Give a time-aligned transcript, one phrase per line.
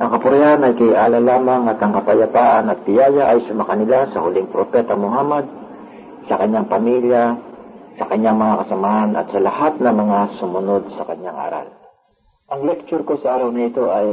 [0.00, 4.48] Ang kapurihan ay kay ala lamang at ang kapayapaan at biyaya ay sumakanila sa huling
[4.48, 5.44] propeta Muhammad,
[6.24, 7.36] sa kanyang pamilya,
[8.00, 11.68] sa kanyang mga kasamahan at sa lahat ng mga sumunod sa kanyang aral.
[12.48, 14.08] Ang lecture ko sa araw na ito ay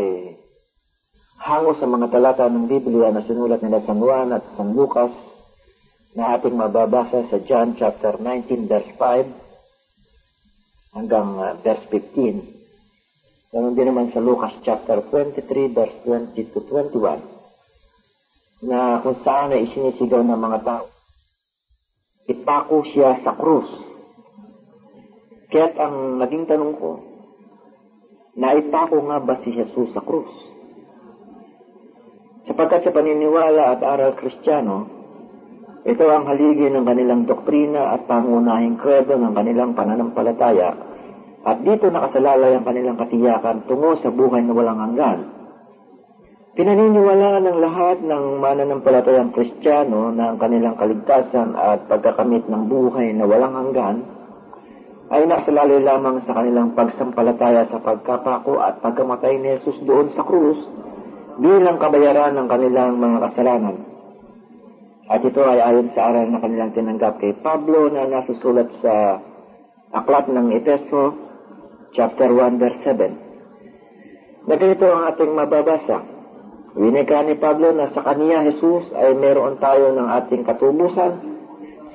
[1.39, 5.15] hango sa mga talata ng Biblia na sinulat nila San Juan at San Lucas
[6.19, 12.56] na ating mababasa sa John chapter 19 verse 5 hanggang uh, verse 15
[13.47, 19.71] Ganon din naman sa Lucas chapter 23 verse 20 to 21 na kung saan ay
[19.71, 20.91] isinisigaw ng mga tao.
[22.27, 23.71] Ipako siya sa krus.
[25.47, 26.99] Kaya't ang naging tanong ko,
[28.35, 30.27] naipako nga ba si Jesus sa krus?
[32.51, 34.91] Sapagkat sa paniniwala at aral kristyano,
[35.87, 40.96] ito ang haligi ng kanilang doktrina at pangunahing kredo ng kanilang pananampalataya
[41.45, 45.19] at dito nakasalalay ang kanilang katiyakan tungo sa buhay na walang hanggan.
[46.57, 53.29] Pinaniniwalaan ng lahat ng mananampalatayang kristyano na ang kanilang kaligtasan at pagkakamit ng buhay na
[53.29, 53.97] walang hanggan
[55.13, 60.57] ay nakasalalay lamang sa kanilang pagsampalataya sa pagkapako at pagkamatay ni Jesus doon sa krus
[61.37, 63.77] bilang kabayaran ng kanilang mga kasalanan.
[65.07, 69.21] At ito ay ayon sa aral na kanilang tinanggap kay Pablo na nasusulat sa
[69.93, 71.26] aklat ng Epeso
[71.97, 74.45] chapter 1, verse 7.
[74.45, 76.05] Na ganito ang ating mababasa.
[76.77, 81.11] Winika ni Pablo na sa kaniya Jesus ay meron tayo ng ating katubusan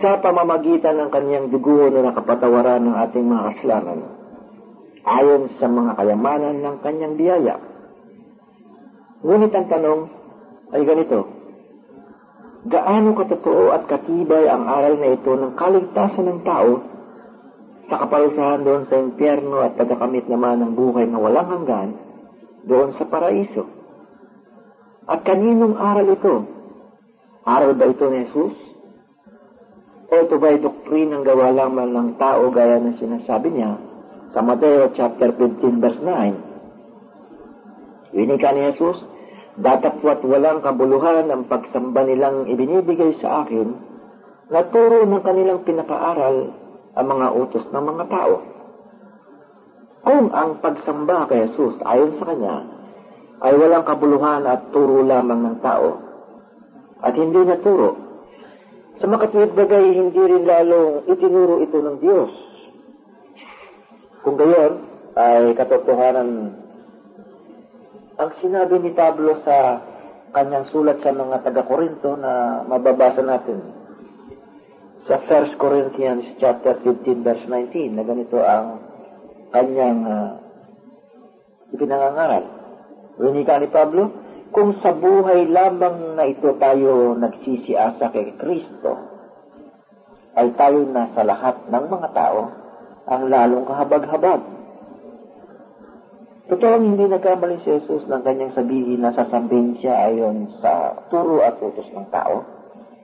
[0.03, 4.01] sa pamamagitan ng kaniyang dugo na nakapatawaran ng ating mga kasalanan
[5.07, 7.55] ayon sa mga kayamanan ng kanyang biyaya.
[9.23, 10.01] Ngunit ang tanong
[10.75, 11.31] ay ganito,
[12.67, 16.92] gaano katotoo at katibay ang aral na ito ng kaligtasan ng tao
[17.91, 21.89] sa kaparusahan doon sa impyerno at pagkakamit naman ng buhay na walang hanggan
[22.67, 23.67] doon sa paraiso.
[25.11, 26.47] At kaninong aral ito?
[27.43, 28.55] Aral ba ito ni Jesus?
[30.13, 33.83] O ito ba ay doktrinang gawa lamang ng tao gaya ng sinasabi niya
[34.31, 38.15] sa Mateo chapter 15 verse 9?
[38.15, 39.03] Winika ni Jesus,
[39.59, 43.75] datapwat walang kabuluhan ang pagsamba nilang ibinibigay sa akin
[44.53, 46.62] na turo ng kanilang pinakaaral
[46.93, 48.35] ang mga utos ng mga tao.
[50.03, 52.57] Kung ang pagsamba kay Jesus ayon sa kanya
[53.43, 56.03] ay walang kabuluhan at turo lamang ng tao
[57.03, 57.99] at hindi na turo,
[59.03, 62.33] sa makatwid bagay hindi rin lalong itinuro ito ng Diyos.
[64.23, 64.87] Kung gayon
[65.19, 66.55] ay katotohanan
[68.21, 69.83] ang sinabi ni Pablo sa
[70.31, 73.82] kanyang sulat sa mga taga-Korinto na mababasa natin
[75.03, 78.79] sa 1 Corinthians chapter 15 verse 19 na ganito ang
[79.51, 80.31] kanyang uh,
[81.75, 82.45] ipinangangaral.
[83.19, 84.15] Winika ni Pablo,
[84.55, 89.11] kung sa buhay lamang na ito tayo nagsisiasa kay Kristo,
[90.39, 92.41] ay tayo na sa lahat ng mga tao
[93.11, 94.41] ang lalong kahabag-habag.
[96.47, 101.59] Totoong hindi nagkamali si Jesus ng kanyang sabihin na sasabihin siya ayon sa turo at
[101.59, 102.52] utos ng tao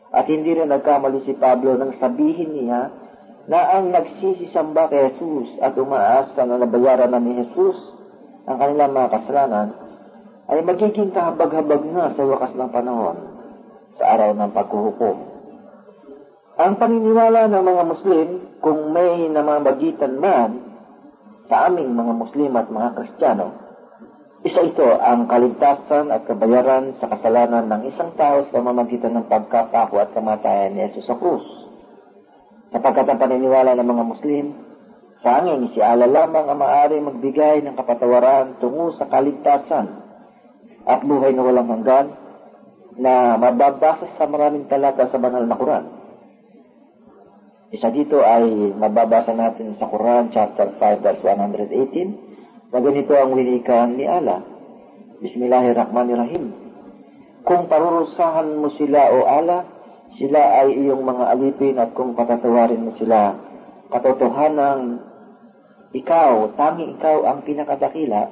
[0.08, 2.88] at hindi rin nagkamali si Pablo nang sabihin niya
[3.48, 7.76] na ang nagsisisamba kay Jesus at umaasa na nabayaran na ni Jesus
[8.48, 9.68] ang kanilang mga kasalanan
[10.48, 13.16] ay magiging kahabag-habag na sa wakas ng panahon
[14.00, 15.18] sa araw ng paghuhukom.
[16.58, 18.28] Ang paniniwala ng mga Muslim
[18.64, 20.50] kung may namamagitan man
[21.52, 23.67] sa aming mga Muslim at mga Kristiyano
[24.46, 29.98] isa ito ang kaligtasan at kabayaran sa kasalanan ng isang tao sa pamamagitan ng pagkapako
[29.98, 31.42] at kamatayan ni Jesus sa krus.
[32.70, 34.44] Sapagkat ang paniniwala ng mga Muslim,
[35.26, 40.06] sanging si Allah lamang ang maaari magbigay ng kapatawaran tungo sa kaligtasan
[40.86, 42.14] at buhay na walang hanggan
[42.94, 45.84] na mababasa sa maraming talata sa banal na Quran.
[47.74, 48.46] Isa dito ay
[48.78, 52.27] mababasa natin sa Quran chapter 5 verse 118
[52.68, 54.44] na ganito ang winikan ni Allah.
[55.24, 56.52] Bismillahirrahmanirrahim.
[57.48, 59.64] Kung parurusahan mo sila o Allah,
[60.20, 63.40] sila ay iyong mga alipin at kung patatawarin mo sila,
[63.88, 65.00] katotohanan
[65.96, 68.28] ikaw, tangi ikaw ang pinakadakila,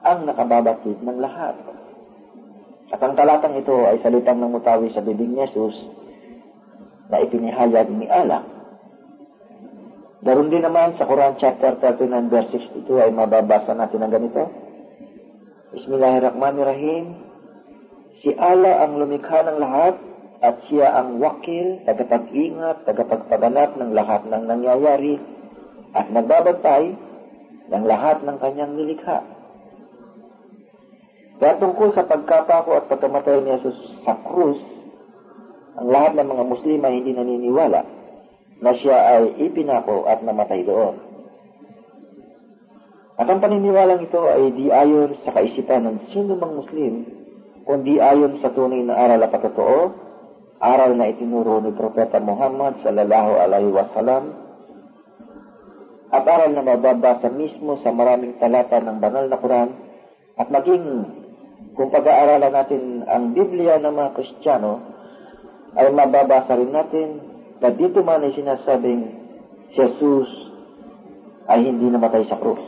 [0.00, 1.60] ang nakababatid ng lahat.
[2.88, 5.76] At ang talatang ito ay salitang ng mutawi sa bibig ni Jesus
[7.12, 8.55] na ipinihayag ni Allah
[10.24, 12.48] Daron din naman sa Quran chapter 39 verse
[12.88, 14.48] 62 ay mababasa natin ang ganito.
[15.76, 17.04] Bismillahirrahmanirrahim.
[18.24, 20.00] Si Allah ang lumikha ng lahat
[20.40, 25.20] at siya ang wakil, tagapag-ingat, tagapagpaganap ng lahat ng nangyayari
[25.92, 26.96] at nagbabantay
[27.68, 29.20] ng lahat ng kanyang nilikha.
[31.36, 33.76] Dahil tungkol sa pagkapako at pagkamatay ni Jesus
[34.08, 34.64] sa krus,
[35.76, 37.95] ang lahat ng mga Muslim ay hindi naniniwala
[38.60, 40.96] na siya ay ipinako at namatay doon.
[43.16, 47.08] At ang paniniwalang ito ay di ayon sa kaisipan ng sino mang Muslim,
[47.64, 49.96] kundi ayon sa tunay na aral at patotoo,
[50.60, 54.36] aral na itinuro ni Propeta Muhammad sallallahu alaihi wasallam,
[56.12, 59.68] at aral na mababasa mismo sa maraming talata ng banal na Quran,
[60.36, 60.84] at maging
[61.72, 64.80] kung pag-aaralan natin ang Biblia ng mga Kristiyano,
[65.76, 67.08] ay mababasa rin natin
[67.60, 69.02] na dito man ay sinasabing
[69.72, 70.30] si Jesus
[71.46, 72.62] ay hindi namatay sa krus.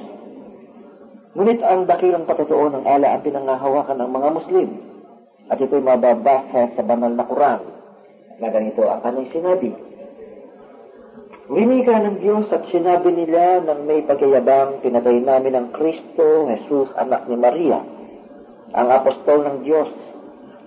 [1.37, 4.69] Ngunit ang dakilang patotoo ng ala ang pinangahawakan ng mga Muslim
[5.49, 7.61] at ito'y mababasa sa banal na Quran
[8.39, 9.71] na ganito ang kanyang sinabi.
[11.49, 17.25] Winika ng Diyos at sinabi nila ng may pagkayabang pinatay namin ang Kristo, Jesus, anak
[17.25, 17.81] ni Maria,
[18.77, 19.89] ang apostol ng Diyos,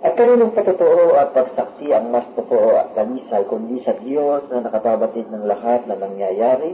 [0.00, 5.28] At kaninong patotoo at pagsaksi ang mas totoo at kanisay kundi sa Diyos na nakababatid
[5.28, 6.72] ng lahat na nangyayari,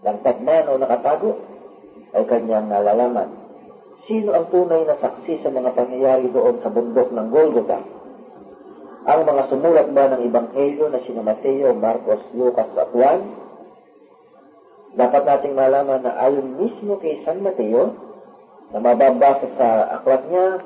[0.00, 1.36] langtad man o nakatago,
[2.16, 3.28] ay kanyang nalalaman.
[4.08, 7.97] Sino ang tunay na saksi sa mga pangyayari doon sa bundok ng Golgotha?
[9.08, 13.24] Ang mga sumulat ba ng Ebanghelyo na sina Mateo, Marcos, Lucas at Juan?
[15.00, 17.96] Dapat nating malaman na ayon mismo kay San Mateo,
[18.68, 20.60] na mababasa sa aklat niya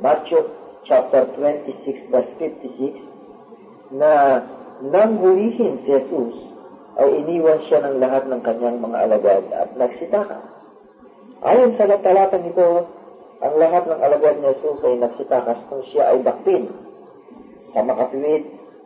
[0.00, 0.48] Matthew
[0.88, 4.40] chapter 26 verse 56 na
[4.80, 6.32] nang hulihin si Jesus
[6.96, 10.40] ay iniwan siya ng lahat ng kanyang mga alagad at nagsitaka.
[11.44, 12.88] Ayon sa talatang ito,
[13.44, 16.91] ang lahat ng alagad ni Jesus ay nagsitakas kung siya ay dakpin.
[17.72, 18.42] Sa makatuwid,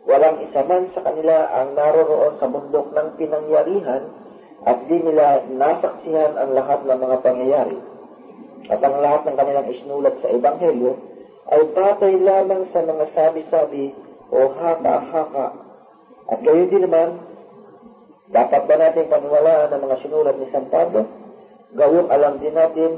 [0.07, 4.03] walang isa man sa kanila ang naroroon sa bundok ng pinangyarihan
[4.63, 7.77] at di nila nasaksihan ang lahat ng mga pangyayari
[8.67, 10.91] at ang lahat ng kanilang isnulat sa Ebanghelyo
[11.47, 13.95] ay patay lamang sa mga sabi-sabi
[14.31, 15.47] o haka-haka.
[16.27, 17.23] At gayon din naman,
[18.27, 21.07] dapat ba natin paniwalaan ang mga sinulat ni San Pablo?
[21.71, 22.91] Gawin alam din natin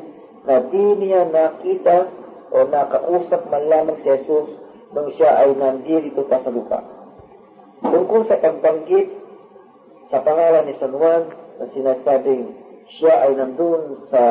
[0.46, 2.10] na di niya nakita
[2.50, 4.50] o nakausap man lamang si Jesus
[4.94, 6.80] nung siya ay nandito pa sa lupa.
[7.86, 9.08] Tungkol sa pagbanggit
[10.10, 11.30] sa pangalan ni San Juan
[11.62, 12.44] na sinasabing
[12.98, 14.22] siya ay nandun sa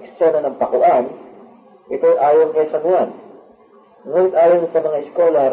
[0.00, 1.12] eksena ng pakuan,
[1.92, 3.10] ito ayon kay San Juan.
[4.08, 5.52] Ngunit ayon sa mga scholar,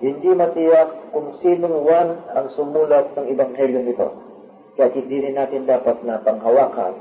[0.00, 4.08] hindi matiyak kung sinong Juan ang sumulat ng Ebanghelyo nito.
[4.78, 6.94] Kaya hindi rin natin dapat na panghawakan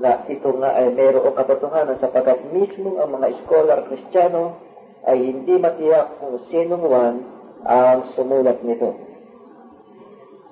[0.00, 4.56] na ito nga ay mayroong katotohanan sapagkat mismo ang mga scholar kristyano
[5.08, 7.14] ay hindi matiyak kung sinong Juan
[7.64, 8.96] ang sumulat nito.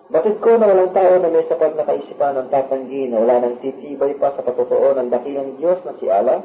[0.09, 3.61] Bakit ko na walang tao na may sapat na kaisipan ng tatanggi na wala nang
[3.61, 6.41] titibay pa sa patotoo ng dakilang Diyos na si Allah,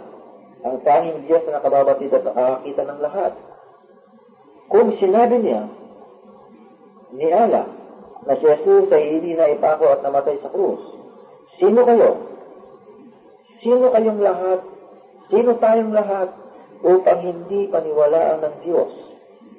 [0.67, 3.31] ang tanging Diyos na nakababatid at nakakakita ng lahat.
[4.67, 5.72] Kung sinabi niya
[7.15, 7.72] ni Allah
[8.27, 10.83] na si Jesus ay hindi na ipako at namatay sa krus,
[11.55, 12.19] sino kayo?
[13.63, 14.60] Sino kayong lahat?
[15.31, 16.43] Sino tayong lahat
[16.84, 18.92] upang hindi paniwalaan ng Diyos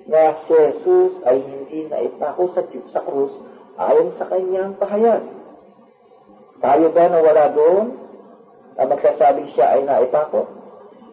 [0.05, 2.61] na si Jesus ay hindi na ipako sa,
[2.93, 3.33] sa krus
[3.81, 5.25] ayon sa kanyang pahayag.
[6.61, 7.87] Tayo ba na wala doon
[8.77, 10.45] na magsasabing siya ay naipako?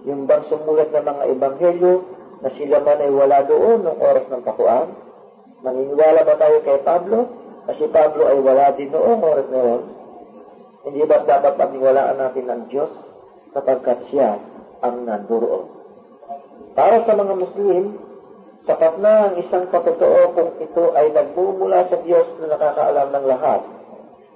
[0.04, 1.94] Yung bang sumulat ng mga ebanghelyo
[2.44, 4.92] na sila man ay wala doon ng oras ng pakuan?
[5.64, 7.32] Maniniwala ba tayo kay Pablo?
[7.72, 9.82] Kasi Pablo ay wala din noong oras na yun.
[10.82, 12.92] Hindi ba dapat paniwalaan natin ng Diyos
[13.54, 14.42] sapagkat siya
[14.82, 15.81] ang nanduroon.
[16.72, 17.84] Para sa mga Muslim,
[18.64, 23.62] sapat na ang isang patotoo kung ito ay nagmumula sa Diyos na nakakaalam ng lahat.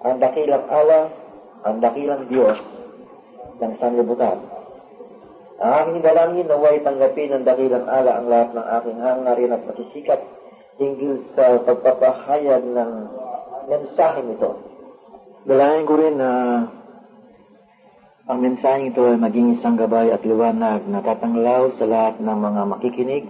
[0.06, 1.00] Ang dakilang ala,
[1.66, 2.60] ang dakilang Diyos
[3.64, 4.38] ng sanlibutan.
[5.56, 10.20] Ang aking dalangin naway tanggapin ng dakilang ala ang lahat ng aking hangarin at pasisikap
[10.76, 12.92] hinggil sa pagpapahayag ng
[13.72, 14.52] mensaheng ito.
[15.48, 16.32] Dalangin ko rin na
[18.26, 22.62] ang mensaheng ito ay maging isang gabay at liwanag na tatanglaw sa lahat ng mga
[22.74, 23.26] makikinig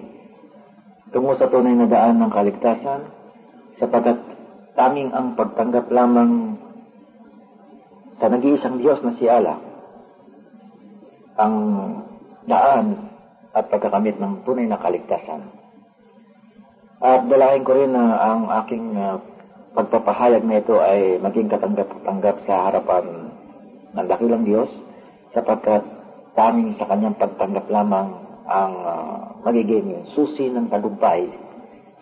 [1.11, 3.11] tungo sa tunay na daan ng kaligtasan
[3.75, 4.23] sapagkat
[4.79, 6.55] tanging ang pagtanggap lamang
[8.23, 9.59] sa nag-iisang Diyos na si Allah
[11.35, 11.55] ang
[12.47, 13.11] daan
[13.51, 15.43] at pagkakamit ng tunay na kaligtasan.
[17.03, 19.19] At dalahin ko rin na ang aking uh,
[19.75, 23.35] pagpapahayag na ito ay maging katanggap-tanggap sa harapan
[23.91, 24.84] ng dakilang Diyos
[25.35, 25.83] sapagkat
[26.39, 28.15] tanging sa kanyang pagtanggap lamang
[28.47, 31.27] ang uh, magiging susi ng tagumpay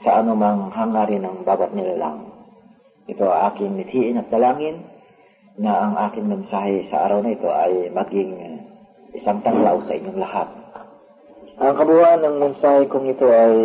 [0.06, 2.30] sa anumang hangarin ng bawat nilalang.
[3.10, 4.86] Ito aking mithiin at dalangin
[5.60, 8.32] na ang aking mensahe sa araw na ito ay maging
[9.14, 10.50] isang tanglaw sa inyong lahat.
[11.54, 13.56] Ang kabuuan ng mensahe kong ito ay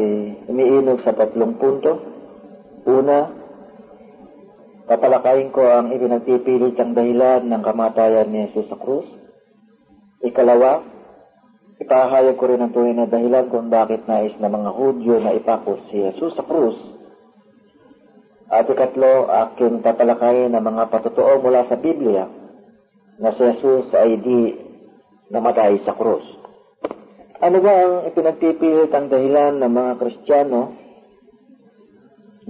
[0.46, 1.96] umiinog sa tatlong punto.
[2.84, 3.32] Una,
[4.84, 9.08] tatalakayin ko ang ipinagpipilit ang dahilan ng kamatayan ni Jesus sa krus.
[10.18, 10.82] Ikalawa,
[11.78, 15.78] ipahayag ko rin ang tunay na dahilan kung bakit nais na mga Hudyo na ipakos
[15.94, 16.74] si Jesus sa krus.
[18.50, 22.26] At ikatlo, aking tatalakayin ang mga patotoo mula sa Biblia
[23.22, 24.58] na si Jesus ay di
[25.30, 26.26] namatay sa krus.
[27.38, 30.74] Ano ba ang ipinagpipilit ang dahilan ng mga Kristiyano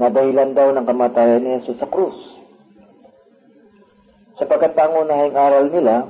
[0.01, 2.17] na dahilan daw ng kamatayan ni Jesus sa krus?
[4.41, 6.09] Sapagkat pangunahing aral nila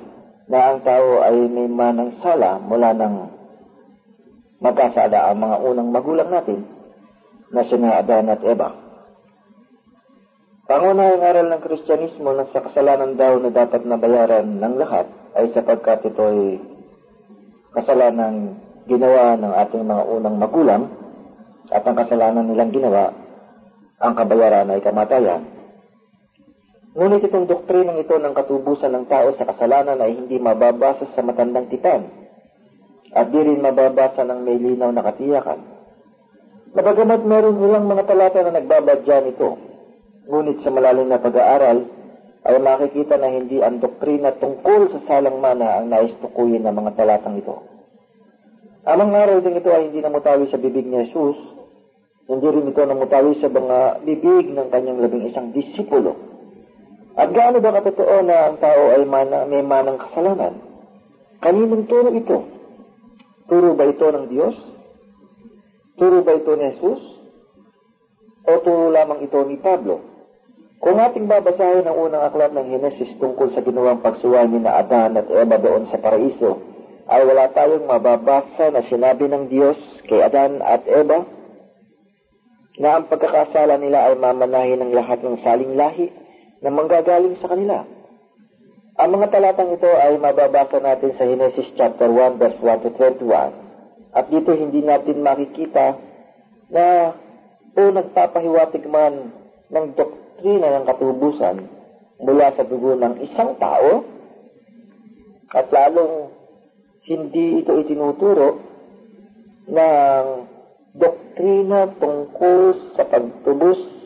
[0.48, 3.14] na ang tao ay may manang sala mula ng
[4.64, 6.64] magkasala ang mga unang magulang natin
[7.52, 8.72] na sina Adan at Eva.
[10.68, 16.04] Pangunahing aral ng Kristyanismo na sa kasalanan daw na dapat nabayaran ng lahat ay sapagkat
[16.12, 16.60] ito ay
[17.72, 20.82] kasalanan ginawa ng ating mga unang magulang
[21.68, 23.12] at ang kasalanan nilang ginawa,
[24.00, 25.57] ang kabayaran ay kamatayan.
[26.98, 31.70] Ngunit itong doktrinang ito ng katubusan ng tao sa kasalanan ay hindi mababasa sa matandang
[31.70, 32.10] tipan
[33.14, 35.62] at di rin mababasa ng may linaw na katiyakan.
[36.74, 39.62] Nabagamat meron ilang mga talata na nagbabadya nito,
[40.26, 41.86] ngunit sa malalim na pag-aaral
[42.42, 46.98] ay makikita na hindi ang doktrina tungkol sa salang mana ang nais tukuyin ng mga
[46.98, 47.62] talatang ito.
[48.82, 51.38] Amang araw din ito ay hindi namutawi sa bibig ni Jesus,
[52.26, 56.27] hindi rin ito namutawi sa mga bibig ng kanyang labing isang disipulo.
[57.18, 60.62] At gaano ba katotoo na ang tao ay mana, may manang kasalanan?
[61.42, 62.46] Kaninong turo ito?
[63.50, 64.54] Turo ba ito ng Diyos?
[65.98, 67.02] Turo ba ito ni Jesus?
[68.46, 69.98] O turo lamang ito ni Pablo?
[70.78, 75.18] Kung ating babasahin ang unang aklat ng Genesis tungkol sa ginawang pagsuway ni na Adan
[75.18, 76.62] at Eva doon sa paraiso,
[77.10, 79.74] ay wala tayong mababasa na sinabi ng Diyos
[80.06, 81.26] kay Adan at Eva
[82.78, 86.14] na ang pagkakasala nila ay mamanahin ng lahat ng saling lahi
[86.62, 87.86] na manggagaling sa kanila.
[88.98, 93.54] Ang mga talatang ito ay mababasa natin sa Genesis chapter 1 verse 1 to 21.
[94.10, 95.94] At dito hindi natin makikita
[96.74, 97.14] na
[97.78, 99.30] o nagpapahiwatig man
[99.70, 101.56] ng doktrina ng katubusan
[102.18, 104.02] mula sa dugo ng isang tao
[105.54, 106.34] at lalong
[107.06, 108.58] hindi ito itinuturo
[109.70, 110.26] ng
[110.98, 113.97] doktrina tungkol sa pagtubos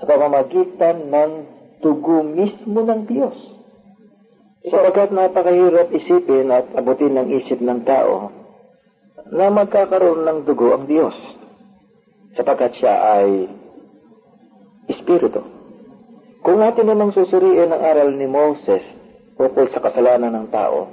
[0.00, 1.30] sa pamamagitan ng
[1.84, 3.36] dugo mismo ng Diyos.
[4.64, 8.32] Sapagkat napakahirap isipin at abutin ng isip ng tao
[9.28, 11.16] na magkakaroon ng dugo ang Diyos
[12.36, 13.48] sapagkat siya ay
[14.88, 15.44] Espiritu.
[16.40, 18.80] Kung natin namang susuriin ang aral ni Moses
[19.36, 20.88] tungkol sa kasalanan ng tao,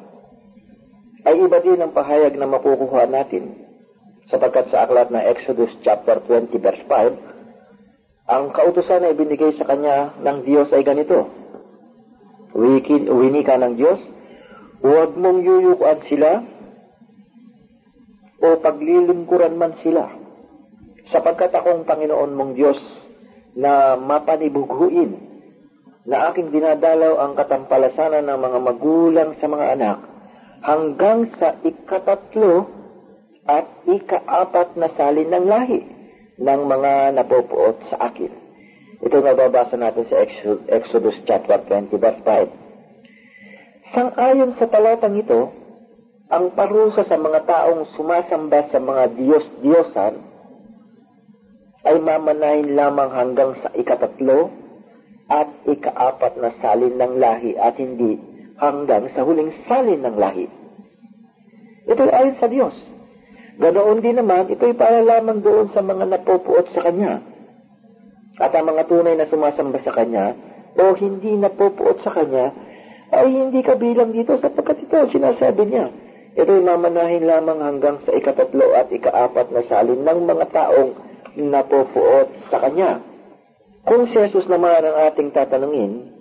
[1.24, 3.68] ay iba din ang pahayag na makukuha natin.
[4.28, 7.37] Sapagkat sa aklat na Exodus chapter 20 verse 5,
[8.28, 11.32] ang kautusan na ibinigay sa kanya ng Diyos ay ganito.
[12.52, 14.04] Wiki, wini ka ng Diyos,
[14.84, 16.44] huwag mong yuyukuan sila
[18.44, 20.12] o paglilingkuran man sila.
[21.08, 22.80] Sapagkat akong Panginoon mong Diyos
[23.56, 25.24] na mapanibuguin
[26.04, 29.98] na aking dinadalaw ang katampalasanan ng mga magulang sa mga anak
[30.68, 32.68] hanggang sa ikatatlo
[33.48, 35.97] at ikaapat na salin ng lahi
[36.38, 38.30] ng mga napopuot sa akin.
[39.02, 40.22] Ito mababasa natin sa
[40.70, 43.94] Exodus chapter 20 verse 5.
[43.94, 45.54] Sang-ayon sa talatang ito,
[46.28, 50.16] ang parusa sa mga taong sumasamba sa mga Diyos-Diyosan
[51.88, 54.52] ay mamanahin lamang hanggang sa ikatatlo
[55.32, 58.20] at ikaapat na salin ng lahi at hindi
[58.60, 60.52] hanggang sa huling salin ng lahi.
[61.88, 62.76] Ito ay ayon sa Diyos.
[63.58, 67.26] Ganoon din naman, ito ay para lamang doon sa mga napupuot sa Kanya.
[68.38, 70.38] At ang mga tunay na sumasamba sa Kanya
[70.78, 72.54] o hindi napupuot sa Kanya
[73.18, 75.90] ay hindi kabilang dito sapagkat ito sinasabi niya.
[76.38, 80.92] Ito ay mamanahin lamang hanggang sa ikatatlo at ikaapat na salin ng mga taong
[81.34, 83.02] napupuot sa Kanya.
[83.88, 86.14] Kung si Jesus naman ang ating tatanungin,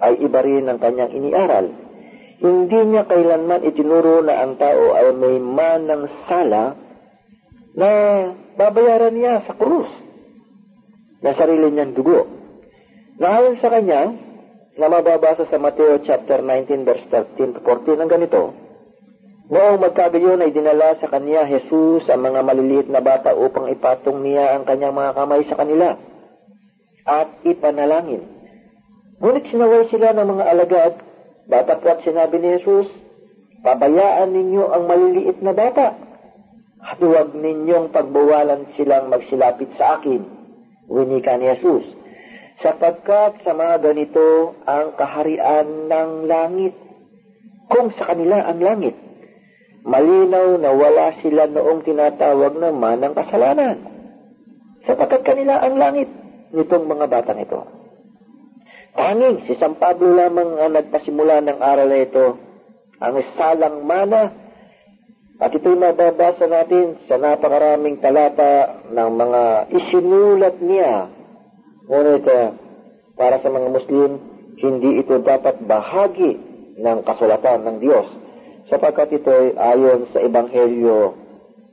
[0.00, 1.70] ay iba rin ang kanyang iniaral.
[2.40, 6.72] Hindi niya kailanman itinuro na ang tao ay may manang sala
[7.76, 7.90] na
[8.56, 9.88] babayaran niya sa krus
[11.20, 12.24] na sarili niyang dugo.
[13.20, 14.16] Naayon sa kanya,
[14.80, 18.56] na mababasa sa Mateo chapter 19 verse 13 to 14 ang ganito,
[19.50, 24.54] Noong magkagayon ay dinala sa kanya Jesus ang mga maliliit na bata upang ipatong niya
[24.54, 25.98] ang kanyang mga kamay sa kanila
[27.02, 28.30] at ipanalangin.
[29.18, 30.92] Ngunit sinaway sila ng mga alagad,
[31.50, 32.88] datapwat sinabi ni Jesus,
[33.60, 35.92] Pabayaan ninyo ang maliliit na bata
[36.80, 40.24] at huwag ninyong pagbawalan silang magsilapit sa akin.
[40.88, 41.84] Winika ni Jesus,
[42.64, 46.74] sapagkat sa mga ganito ang kaharian ng langit.
[47.68, 48.96] Kung sa kanila ang langit,
[49.84, 53.76] malinaw na wala sila noong tinatawag naman ng kasalanan.
[54.88, 56.08] Sapagkat kanila ang langit
[56.50, 57.79] nitong mga batang ito.
[58.90, 62.26] Tanging si San Pablo lamang ang nagpasimula ng aral na ito,
[62.98, 64.34] ang salang mana,
[65.40, 69.42] at ito'y mababasa natin sa napakaraming talata ng mga
[69.72, 71.08] isinulat niya.
[71.88, 72.52] Ngunit uh,
[73.16, 74.10] para sa mga Muslim,
[74.60, 76.36] hindi ito dapat bahagi
[76.76, 78.08] ng kasulatan ng Diyos
[78.68, 81.16] sapagkat ito ay ayon sa Ebanghelyo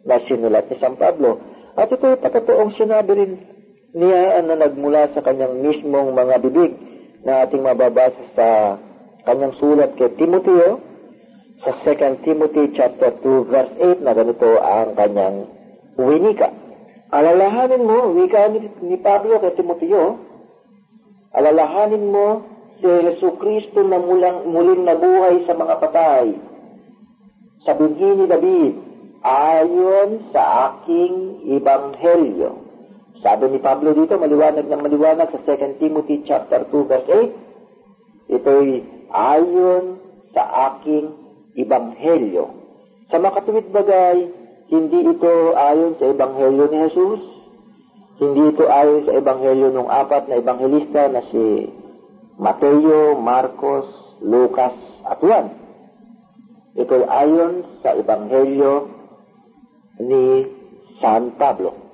[0.08, 1.44] na sinulat ni San Pablo.
[1.76, 3.32] At ito ay patatoong sinabi rin
[3.91, 6.87] niya na nagmula sa kanyang mismong mga bibig
[7.28, 8.80] na ating mababasa sa
[9.28, 10.80] kanyang sulat kay Timoteo
[11.60, 15.52] sa 2 Timothy chapter 2 verse 8 na ganito ang kanyang
[16.00, 16.56] winika.
[17.12, 20.24] Alalahanin mo, wika ni, ni Pablo kay Timoteo,
[21.36, 22.28] alalahanin mo
[22.80, 26.32] si Yesu Kristo na mulang, muling nabuhay sa mga patay
[27.68, 28.74] sa binhi ni David
[29.28, 32.66] ayon sa aking ibanghelyo.
[33.28, 38.88] Sabi ni Pablo dito, maliwanag ng maliwanag sa 2 Timothy chapter 2 verse 8, ito'y
[39.12, 40.00] ayon
[40.32, 41.12] sa aking
[41.60, 42.56] ibanghelyo.
[43.12, 44.32] Sa makatuwid bagay,
[44.72, 47.24] hindi ito ayon sa ebanghelyo ni Jesus,
[48.24, 51.68] hindi ito ayon sa ebanghelyo ng apat na ebanghelista na si
[52.40, 53.92] Mateo, Marcos,
[54.24, 54.72] Lucas,
[55.04, 55.52] at Juan.
[56.80, 58.88] Ito'y ayon sa Ebanghelyo
[59.98, 60.46] ni
[61.02, 61.87] San Pablo.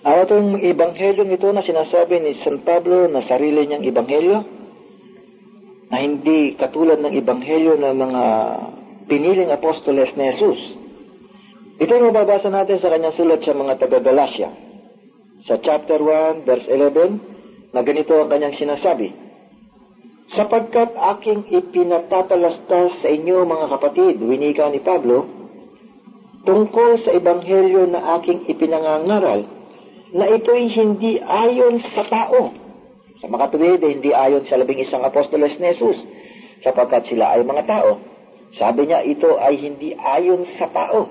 [0.00, 4.38] Ano itong Ebanghelyo ito na sinasabi ni San Pablo na sarili niyang Ebanghelyo?
[5.92, 8.24] Na hindi katulad ng Ebanghelyo ng mga
[9.12, 10.60] piniling apostoles ni Jesus.
[11.80, 14.48] Ito yung mababasa natin sa kanyang sulat sa mga taga-Galacia.
[15.44, 19.30] Sa chapter 1, verse 11, na ganito ang kanyang sinasabi
[20.30, 25.26] sapagkat aking ipinatatalastas sa inyo mga kapatid, winika ni Pablo,
[26.46, 29.59] tungkol sa ebanghelyo na aking ipinangangaral,
[30.10, 32.50] na ito'y hindi ayon sa tao.
[33.20, 35.98] Sa makatuwid, hindi ayon sa labing isang apostoles ni Jesus,
[36.64, 38.00] sapagkat sila ay mga tao.
[38.58, 41.06] Sabi niya, ito ay hindi ayon sa tao.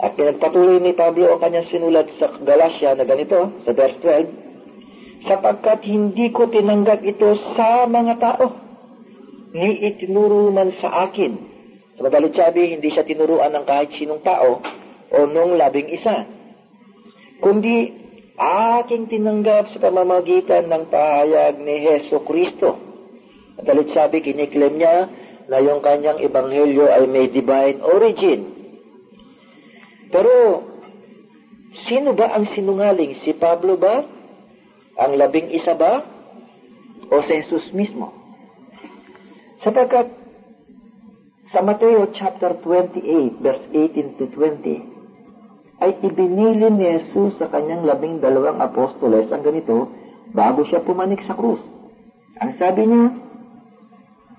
[0.00, 5.84] At pinagpatuloy ni Pablo ang kanyang sinulat sa Galacia na ganito, sa verse 12, sapagkat
[5.84, 8.46] hindi ko tinanggap ito sa mga tao,
[9.52, 11.36] ni itinuro man sa akin.
[12.00, 14.64] Sa madalit sabi, hindi siya tinuruan ng kahit sinong tao
[15.12, 16.24] o nung labing isa,
[17.42, 17.90] kundi
[18.38, 22.78] aking tinanggap sa pamamagitan ng pahayag ni Heso Kristo.
[23.58, 25.10] Madalit sabi, kiniklaim niya
[25.50, 28.40] na yung kanyang ebanghelyo ay may divine origin.
[30.14, 30.32] Pero,
[31.90, 33.20] sino ba ang sinungaling?
[33.26, 34.06] Si Pablo ba?
[35.02, 36.04] Ang labing isa ba?
[37.12, 38.14] O si Jesus mismo?
[39.66, 40.08] Sapagkat
[41.52, 44.91] sa Mateo chapter 28 verse 18 to 20
[45.82, 49.90] ay ibinili ni Jesus sa kanyang labing dalawang apostoles ang ganito
[50.30, 51.58] bago siya pumanik sa krus.
[52.38, 53.04] Ang sabi niya,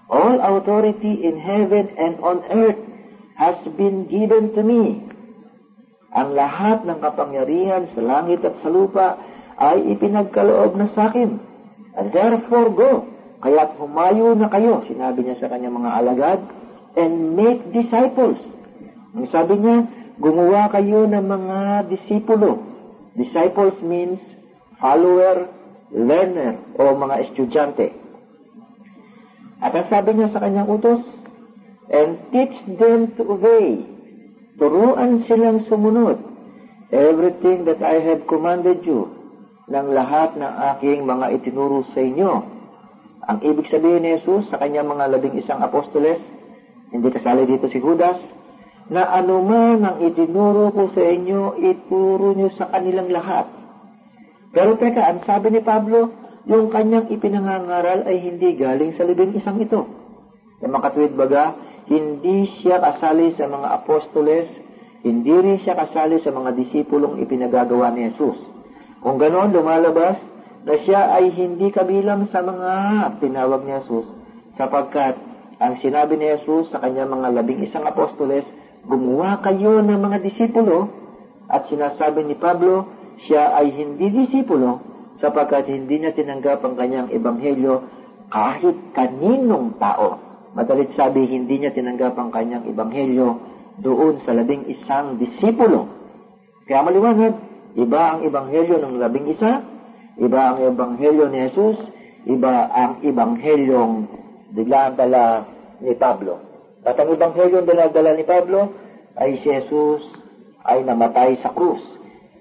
[0.07, 2.79] All authority in heaven and on earth
[3.35, 5.03] has been given to me.
[6.13, 9.19] Ang lahat ng kapangyarihan sa langit at sa lupa
[9.57, 11.41] ay ipinagkaloob na sa akin.
[11.93, 16.39] And therefore go Kaya't humayo na kayo, sinabi niya sa kanyang mga alagad,
[16.95, 18.39] and make disciples.
[19.11, 19.83] Ang sabi niya,
[20.17, 22.61] gumawa kayo ng mga disipulo.
[23.13, 24.21] Disciples means
[24.81, 25.49] follower,
[25.93, 27.93] learner, o mga estudyante.
[29.63, 31.01] At ang sabi niya sa kanyang utos,
[31.93, 33.85] and teach them to obey.
[34.57, 36.19] Turuan silang sumunod.
[36.93, 39.09] Everything that I have commanded you,
[39.65, 42.31] ng lahat ng aking mga itinuro sa inyo.
[43.23, 46.19] Ang ibig sabihin ni Jesus sa kanyang mga labing isang apostoles,
[46.91, 48.19] hindi kasali dito si Judas,
[48.91, 53.47] na anuman ang itinuro ko sa inyo, ituro nyo sa kanilang lahat.
[54.51, 56.11] Pero teka, ang sabi ni Pablo,
[56.43, 59.87] yung kanyang ipinangangaral ay hindi galing sa libing isang ito.
[60.59, 61.55] Sa makatwid baga,
[61.87, 64.47] hindi siya kasali sa mga apostoles,
[65.03, 68.39] hindi rin siya kasali sa mga disipulong ipinagagawa ni Jesus.
[69.03, 70.15] Kung ganoon, lumalabas
[70.63, 72.71] na siya ay hindi kabilang sa mga
[73.19, 74.07] tinawag ni Jesus
[74.55, 75.19] sapagkat
[75.59, 78.47] ang sinabi ni Jesus sa kanyang mga labing isang apostoles,
[78.83, 80.91] gumawa kayo ng mga disipulo
[81.47, 82.87] at sinasabi ni Pablo,
[83.27, 84.83] siya ay hindi disipulo
[85.23, 87.87] sapagkat hindi niya tinanggap ang kanyang ebanghelyo
[88.31, 90.19] kahit kaninong tao.
[90.53, 93.39] Madalit sabi, hindi niya tinanggap ang kanyang ebanghelyo
[93.81, 95.89] doon sa labing isang disipulo.
[96.69, 97.33] Kaya maliwanag,
[97.79, 99.73] iba ang ebanghelyo ng labing isa
[100.13, 101.77] Iba ang ebanghelyo ni Jesus,
[102.29, 104.05] iba ang ebanghelyong
[104.53, 105.49] dinadala
[105.81, 106.52] ni Pablo.
[106.83, 108.71] At ang ebanghelyong dinadala ni Pablo
[109.15, 110.03] ay si Jesus
[110.67, 111.79] ay namatay sa krus.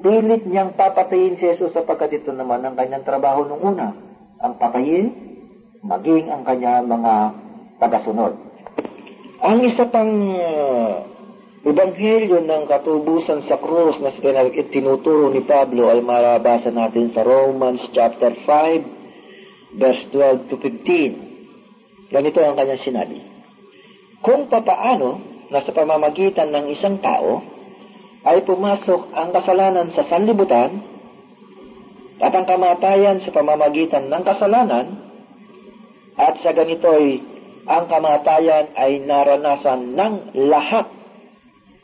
[0.02, 3.94] Pilit niyang papatayin si Jesus sapagkat ito naman ang kanyang trabaho nung una.
[4.42, 5.14] Ang patayin,
[5.86, 7.14] maging ang kanyang mga
[7.78, 8.34] tagasunod.
[9.42, 11.12] Ang isa pang uh,
[11.62, 14.10] Ebanghelyo ng katubusan sa krus na
[14.74, 22.10] tinuturo ni Pablo ay marabasa natin sa Romans chapter 5 verse 12 to 15.
[22.10, 23.31] Ganito ang kanyang sinabi.
[24.22, 25.18] Kung papaano
[25.50, 27.42] na sa pamamagitan ng isang tao
[28.22, 30.78] ay pumasok ang kasalanan sa sanlibutan
[32.22, 34.86] at ang kamatayan sa pamamagitan ng kasalanan
[36.14, 37.18] at sa ganito'y
[37.66, 40.14] ang kamatayan ay naranasan ng
[40.50, 40.86] lahat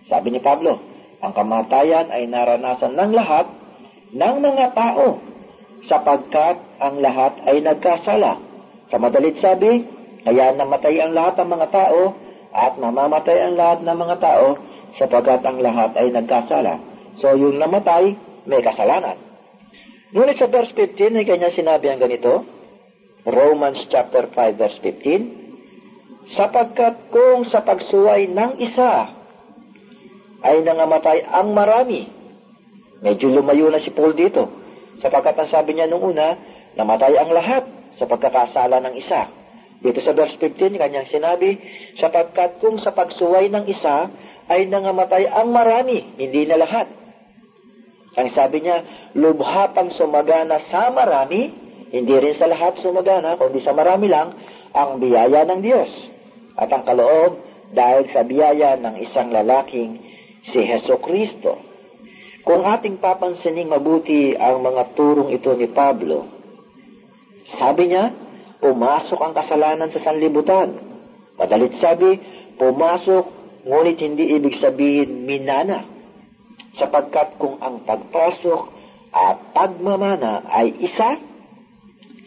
[0.08, 0.80] sabi ni Pablo,
[1.20, 3.46] ang kamatayan ay naranasan ng lahat
[4.16, 5.20] ng mga tao
[5.84, 8.40] sapagkat ang lahat ay nagkasala.
[8.88, 9.84] Sa madalit sabi,
[10.24, 12.00] kaya namatay ang lahat ng mga tao
[12.52, 14.46] at namamatay ang lahat ng mga tao
[14.96, 16.80] sapagkat ang lahat ay nagkasala.
[17.20, 18.16] So yung namatay,
[18.48, 19.20] may kasalanan.
[20.14, 22.46] Ngunit sa verse 15 ay kanya sinabi ang ganito,
[23.28, 29.12] Romans chapter 5 verse 15, sapagkat kung sa pagsuway ng isa
[30.42, 32.08] ay nangamatay ang marami.
[33.04, 34.48] Medyo lumayo na si Paul dito.
[34.98, 36.34] Sapagkat ang sabi niya nung una,
[36.74, 37.62] namatay ang lahat
[37.98, 39.30] sa pagkakasala ng isa.
[39.78, 41.54] Dito sa verse 15, kanyang sinabi,
[42.02, 44.10] sapagkat kung sa pagsuway ng isa
[44.50, 46.90] ay nangamatay ang marami, hindi na lahat.
[48.18, 48.82] Ang sabi niya,
[49.14, 51.54] lubhapang sumagana sa marami,
[51.94, 54.34] hindi rin sa lahat sumagana, kundi sa marami lang,
[54.74, 55.90] ang biyaya ng Diyos.
[56.58, 57.38] At ang kaloob,
[57.70, 60.00] dahil sa biyaya ng isang lalaking
[60.52, 61.60] si Heso Kristo.
[62.42, 66.24] Kung ating papansining mabuti ang mga turong ito ni Pablo,
[67.60, 68.08] sabi niya,
[68.58, 70.78] pumasok ang kasalanan sa sanlibutan.
[71.38, 72.18] Madalit sabi,
[72.58, 73.24] pumasok,
[73.66, 75.86] ngunit hindi ibig sabihin minana.
[76.78, 78.60] Sapagkat kung ang pagpasok
[79.14, 81.18] at pagmamana ay isa,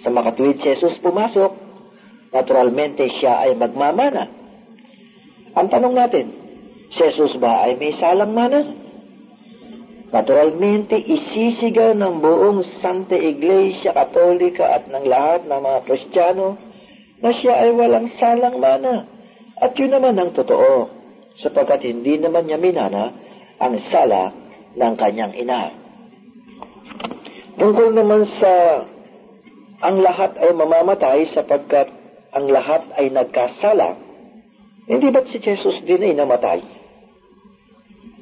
[0.02, 1.54] sa makatuwid si Jesus pumasok,
[2.34, 4.28] naturalmente siya ay magmamana.
[5.56, 6.41] Ang tanong natin,
[6.91, 8.67] Si Jesus ba ay may salang mana?
[10.12, 16.60] Naturalmente, isisigaw ng buong Santa Iglesia Katolika at ng lahat ng mga Kristiyano
[17.24, 19.08] na siya ay walang salang mana.
[19.56, 20.91] At yun naman ang totoo,
[21.39, 23.15] sapagkat hindi naman niya minana
[23.56, 24.36] ang sala
[24.76, 25.80] ng kanyang ina.
[27.56, 28.84] Tungkol naman sa
[29.80, 31.88] ang lahat ay mamamatay sapagkat
[32.36, 33.95] ang lahat ay nagkasala,
[34.91, 36.81] hindi ba't si Jesus din ay namatay?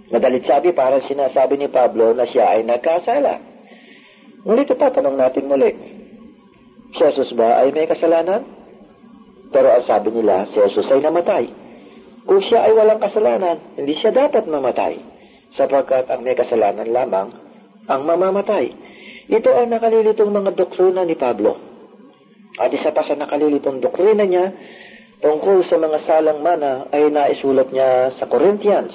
[0.09, 3.37] Madalit sabi, parang sinasabi ni Pablo na siya ay nagkasala.
[4.41, 5.71] Ngunit tatanong natin muli,
[6.97, 8.41] si Jesus ba ay may kasalanan?
[9.53, 11.45] Pero ang sabi nila, si Jesus ay namatay.
[12.25, 14.97] Kung siya ay walang kasalanan, hindi siya dapat mamatay,
[15.53, 17.29] sapagkat ang may kasalanan lamang
[17.89, 18.69] ang mamamatay.
[19.29, 21.57] Ito ang nakalilitong mga doktrina ni Pablo.
[22.57, 24.53] At isa pa sa nakalilitong doktrina niya
[25.21, 28.93] tungkol sa mga salang mana ay naisulat niya sa Corinthians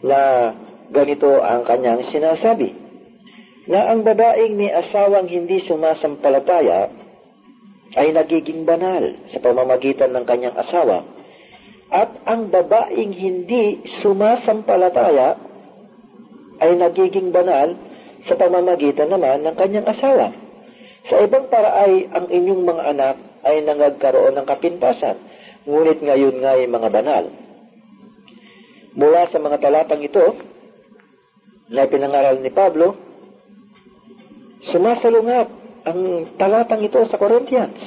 [0.00, 0.52] na
[0.90, 2.74] ganito ang kanyang sinasabi,
[3.70, 6.90] na ang babaeng may asawang hindi sumasampalataya
[7.94, 11.06] ay nagiging banal sa pamamagitan ng kanyang asawa
[11.90, 15.34] at ang babaeng hindi sumasampalataya
[16.62, 17.74] ay nagiging banal
[18.30, 20.30] sa pamamagitan naman ng kanyang asawa.
[21.10, 25.18] Sa ibang paraay, ang inyong mga anak ay nangagkaroon ng kapintasan,
[25.66, 27.24] ngunit ngayon nga ay mga banal.
[28.94, 30.50] Mula sa mga talatang ito,
[31.70, 32.98] na pinangaral ni Pablo,
[34.74, 35.48] sumasalungat
[35.86, 36.00] ang
[36.34, 37.78] talatang ito sa Corinthians.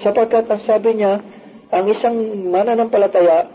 [0.00, 1.20] Sapagkat ang sabi niya,
[1.68, 2.16] ang isang
[2.48, 3.52] mananampalataya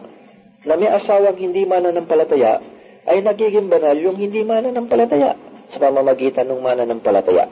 [0.63, 2.61] na may asawang hindi mananampalataya
[3.09, 5.35] ay nagiging banal yung hindi mananampalataya
[5.73, 7.49] sa pamamagitan ng mananampalataya.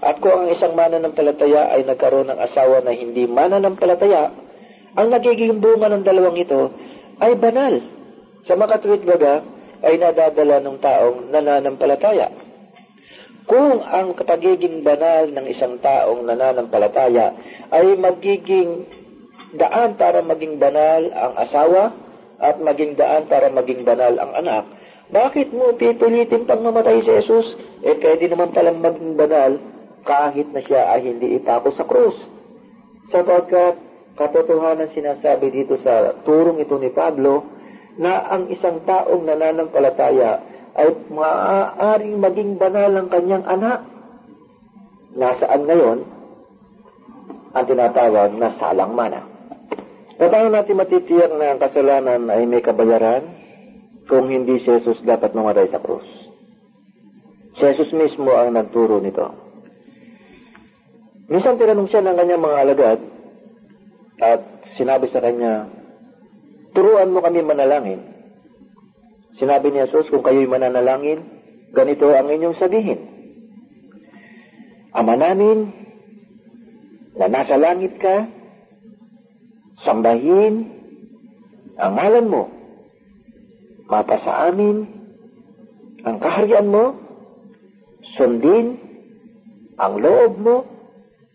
[0.00, 4.32] At kung ang isang mananampalataya ay nagkaroon ng asawa na hindi mananampalataya,
[4.96, 6.72] ang nagiging bunga ng dalawang ito
[7.20, 7.84] ay banal.
[8.48, 9.44] Sa makatwid baga,
[9.80, 12.28] ay nadadala ng taong nananampalataya.
[13.48, 17.34] Kung ang pagiging banal ng isang taong nananampalataya
[17.72, 18.86] ay magiging
[19.56, 21.84] daan para maging banal ang asawa
[22.38, 24.64] at maging daan para maging banal ang anak,
[25.10, 27.46] bakit mo pipilitin pang mamatay si Jesus?
[27.82, 29.58] Eh, pwede naman palang maging banal
[30.06, 32.14] kahit na siya ay hindi itapos sa krus.
[33.10, 33.89] Sapagkat
[34.20, 37.48] katotohanan sinasabi dito sa turong ito ni Pablo
[37.96, 40.44] na ang isang taong nananampalataya
[40.76, 43.80] ay maaaring maging banal ang kanyang anak.
[45.16, 45.98] Nasaan ngayon
[47.56, 49.24] ang tinatawag na salang mana.
[50.20, 53.24] E paano natin matitiyak na ang kasalanan ay may kabayaran
[54.04, 56.04] kung hindi si Jesus dapat mamatay sa krus?
[57.56, 59.32] Si Jesus mismo ang nagturo nito.
[61.26, 63.00] Minsan tinanong siya ng kanyang mga alagad
[64.20, 64.40] at
[64.76, 65.66] sinabi sa kanya,
[66.76, 68.04] turuan mo kami manalangin.
[69.40, 71.24] Sinabi ni Jesus, kung kayo'y mananalangin,
[71.72, 73.00] ganito ang inyong sabihin.
[74.92, 75.72] Ama namin,
[77.16, 78.28] na nasa langit ka,
[79.84, 80.68] sambahin
[81.80, 82.42] ang ngalan mo.
[83.90, 84.86] Mapasa amin
[86.04, 86.96] ang kaharian mo,
[88.16, 88.78] sundin
[89.76, 90.56] ang loob mo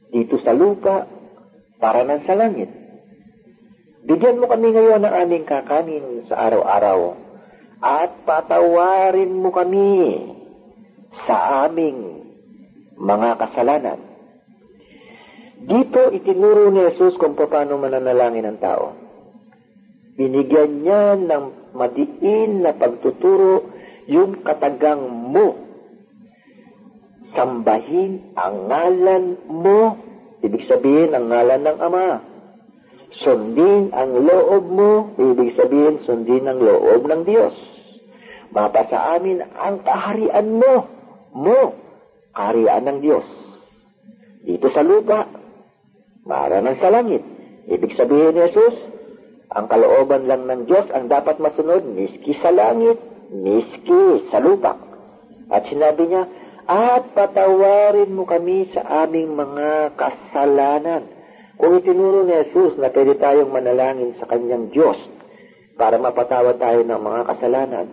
[0.09, 1.14] dito sa lupa
[1.79, 2.69] para nan sa langit.
[4.05, 7.17] Bigyan mo kami ngayon ng aming kakanin sa araw-araw
[7.81, 10.21] at patawarin mo kami
[11.25, 12.21] sa aming
[12.95, 13.99] mga kasalanan.
[15.65, 18.85] Dito itinuro ni Jesus kung paano mananalangin ang tao.
[20.15, 23.73] Binigyan niya ng madiin na pagtuturo
[24.07, 25.59] yung katagang mo.
[27.35, 29.81] Sambahin ang ngalan mo.
[30.45, 32.07] Ibig sabihin ang ngalan ng Ama
[33.23, 37.55] Sundin ang loob mo, ibig sabihin sundin ang loob ng Diyos.
[38.51, 40.73] Mapa amin ang kaharian mo,
[41.31, 41.61] mo,
[42.35, 43.27] kaharian ng Diyos.
[44.43, 45.31] Dito sa lupa,
[46.27, 47.23] mara ng sa langit.
[47.71, 48.75] Ibig sabihin ni Jesus,
[49.55, 52.99] ang kalooban lang ng Diyos ang dapat masunod, miski sa langit,
[53.31, 54.75] miski sa lupa.
[55.47, 56.27] At sinabi niya,
[56.65, 61.05] at patawarin mo kami sa aming mga kasalanan
[61.55, 64.99] kung itinuro ni Jesus na pwede tayong manalangin sa kanyang Diyos
[65.79, 67.85] para mapatawad tayo ng mga kasalanan,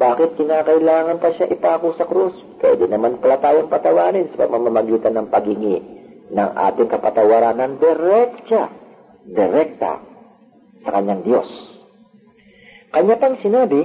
[0.00, 2.32] bakit kinakailangan pa siya ipako sa krus?
[2.56, 5.76] Pwede naman pala tayong patawarin sa pamamagitan ng paghingi
[6.32, 8.72] ng ating kapatawaran ng direkta,
[9.28, 10.00] direkta
[10.80, 11.48] sa kanyang Diyos.
[12.90, 13.84] Kanya pang sinabi,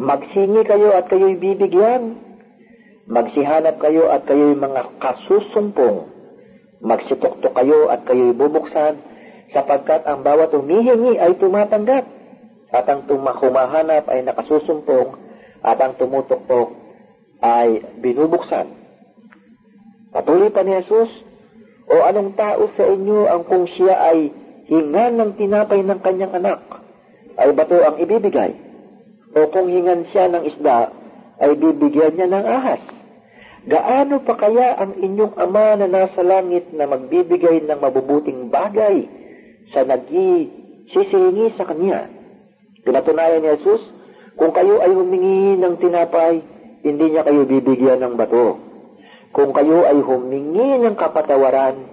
[0.00, 2.31] magsingi kayo at kayo'y bibigyan.
[3.12, 6.12] Magsihanap kayo at kayo'y mga kasusumpong
[6.82, 8.98] Magsituktok kayo at kayo'y bubuksan,
[9.54, 12.02] sapagkat ang bawat humihingi ay tumatanggap,
[12.74, 15.14] at ang humahanap ay nakasusumpong,
[15.62, 16.74] at ang tumutuktok
[17.38, 18.66] ay binubuksan.
[20.10, 21.06] Patuloy pa ni Jesus,
[21.86, 24.34] o anong tao sa inyo ang kung siya ay
[24.66, 26.58] hingan ng tinapay ng kanyang anak,
[27.38, 28.58] ay bato ang ibibigay?
[29.38, 30.90] O kung hingan siya ng isda,
[31.38, 32.82] ay bibigyan niya ng ahas?
[33.62, 39.06] Gaano pa kaya ang inyong ama na nasa langit na magbibigay ng mabubuting bagay
[39.70, 40.50] sa nagi
[40.90, 42.10] sisihingi sa kanya?
[42.82, 43.78] Pinatunayan ni Jesus,
[44.34, 46.42] kung kayo ay humingi ng tinapay,
[46.82, 48.58] hindi niya kayo bibigyan ng bato.
[49.30, 51.86] Kung kayo ay humingi ng kapatawaran,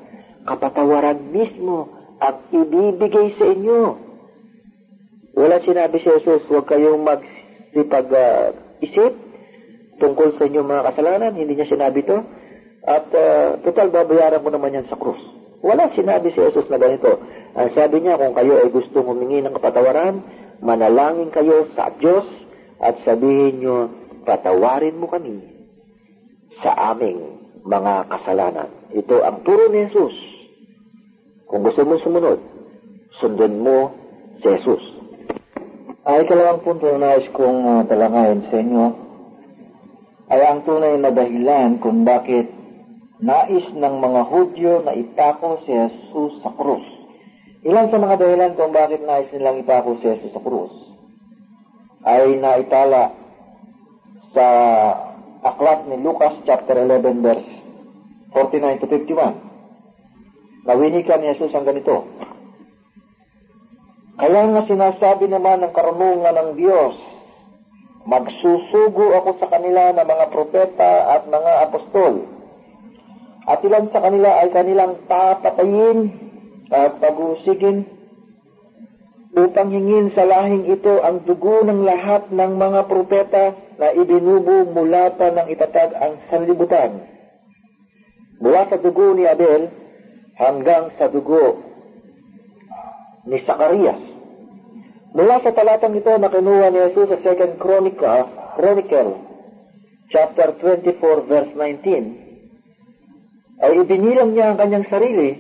[0.49, 4.10] kapatawaran mismo ang ibibigay sa inyo.
[5.38, 9.28] Wala sinabi si Jesus, huwag kayong magsipag-isip, uh,
[9.99, 11.35] tungkol sa inyong mga kasalanan.
[11.35, 12.23] Hindi niya sinabi to.
[12.88, 15.19] At uh, total, babayaran mo naman yan sa krus.
[15.59, 17.19] Wala sinabi si Jesus na ganito.
[17.53, 20.23] Ang sabi niya, kung kayo ay gustong humingi ng kapatawaran,
[20.63, 22.23] manalangin kayo sa Diyos
[22.79, 23.91] at sabihin niyo,
[24.23, 25.43] patawarin mo kami
[26.63, 28.71] sa aming mga kasalanan.
[28.95, 30.15] Ito ang turo ni Jesus.
[31.51, 32.39] Kung gusto mo sumunod,
[33.19, 33.91] sundin mo
[34.39, 34.83] si Jesus.
[36.07, 39.09] Ay kalawang punto na nais kong uh, talangayin sa inyo
[40.29, 42.49] ay ang tunay na dahilan kung bakit
[43.19, 46.85] nais ng mga Hudyo na ipako si Jesus sa krus.
[47.65, 50.71] Ilan sa mga dahilan kung bakit nais nilang ipako si Jesus sa krus
[52.07, 53.11] ay naitala
[54.31, 54.47] sa
[55.43, 57.49] aklat ni Lucas chapter 11 verse
[58.31, 60.69] 49 to 51.
[60.69, 62.05] Nawinikan ni Jesus ang ganito.
[64.19, 66.95] Kaya nga sinasabi naman ng karunungan ng Diyos,
[68.10, 72.26] magsusugo ako sa kanila ng mga propeta at mga apostol.
[73.45, 76.10] At ilan sa kanila ay kanilang papatayin
[76.74, 77.86] at pagusigin
[79.38, 85.13] upang hingin sa lahing ito ang dugo ng lahat ng mga propeta na ibinubo mula
[85.13, 87.06] pa ng itatag ang sanlibutan.
[88.41, 89.69] Mula sa dugo ni Abel
[90.34, 91.62] hanggang sa dugo
[93.30, 94.09] ni Zacarias.
[95.10, 99.17] Mula sa talatang ito na kinuha ni Jesus sa 2 Chronicle, Chronicle
[100.13, 105.34] chapter 24 verse 19 ay ibinilang niya ang kanyang sarili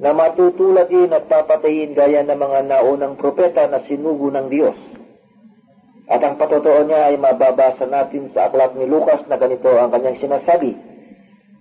[0.00, 4.74] na matutulagin at papatayin gaya ng mga naunang propeta na sinugo ng Diyos.
[6.08, 10.16] At ang patotoo niya ay mababasa natin sa aklat ni Lucas na ganito ang kanyang
[10.16, 10.80] sinasabi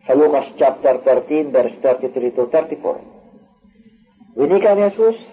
[0.08, 4.40] sa Lucas chapter 13 verse 33 to 34.
[4.40, 5.33] Winika ni Jesus,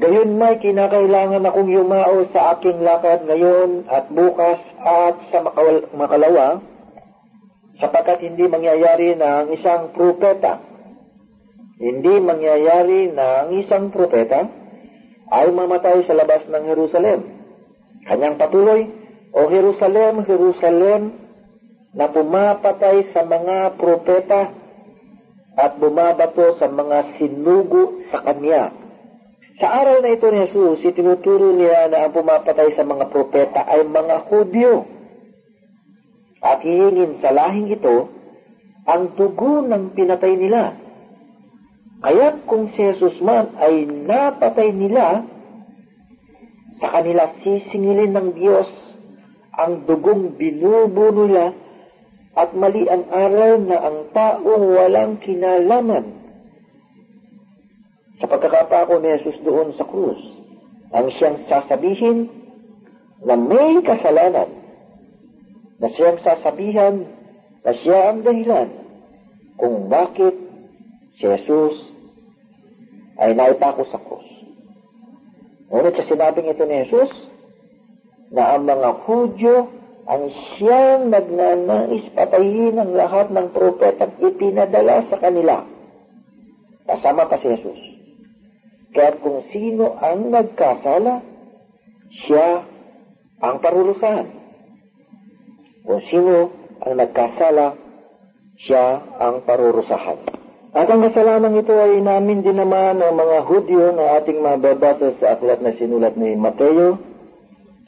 [0.00, 5.44] Gayon may kinakailangan akong yumao sa aking lakad ngayon at bukas at sa
[5.92, 6.64] makalawa
[7.76, 10.56] sapagkat hindi mangyayari na ang isang propeta
[11.80, 14.48] hindi mangyayari na ang isang propeta
[15.32, 17.40] ay mamatay sa labas ng Jerusalem
[18.08, 18.88] Kanyang patuloy,
[19.30, 21.02] O Jerusalem, Jerusalem,
[21.94, 24.50] na pumapatay sa mga propeta
[25.54, 28.79] at bumabato sa mga sinugo sa kanya.
[29.60, 33.84] Sa araw na ito ni Jesus, itinuturo niya na ang pumapatay sa mga propeta ay
[33.84, 34.88] mga Hudyo.
[36.40, 38.08] At hihingin sa lahing ito
[38.88, 40.80] ang dugo ng pinatay nila.
[42.00, 45.28] Kaya kung si Jesus man ay napatay nila,
[46.80, 48.64] sa kanila sisingilin ng Diyos
[49.60, 51.52] ang dugong binubo nila
[52.32, 56.19] at mali ang aral na ang taong walang kinalaman.
[58.20, 60.20] Sa pagkakapako ni Jesus doon sa krus,
[60.92, 62.28] ang siyang sasabihin
[63.24, 64.60] na may kasalanan,
[65.80, 67.08] na siyang sasabihan
[67.64, 68.68] na siya ang dahilan
[69.56, 70.36] kung bakit
[71.16, 71.76] si Jesus
[73.16, 74.28] ay naipako sa krus.
[75.72, 77.12] Ngunit sa sinabing ito ni Jesus,
[78.30, 79.56] na ang mga Hudyo
[80.10, 85.62] ang siyang nagnanais patayin ang lahat ng propetang ipinadala sa kanila.
[86.88, 87.89] Kasama pa si Jesus.
[88.90, 91.22] Kaya kung sino ang nagkasala,
[92.26, 92.66] siya
[93.38, 94.28] ang parulusahan.
[95.86, 96.50] Kung sino
[96.82, 97.78] ang nagkasala,
[98.60, 100.18] siya ang parurusahan.
[100.70, 105.34] At ang kasalanan ito ay namin din naman ng mga Hudyo na ating mababasa sa
[105.34, 106.94] aklat na sinulat ni Mateo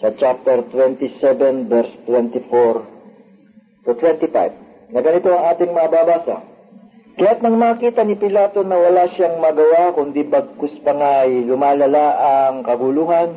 [0.02, 4.90] sa chapter 27 verse 24 to 25.
[4.90, 6.51] Na ganito ang ating mababasa.
[7.12, 12.16] Kaya't nang makita ni Pilato na wala siyang magawa kundi bagkus pa nga ay lumalala
[12.16, 13.36] ang kaguluhan,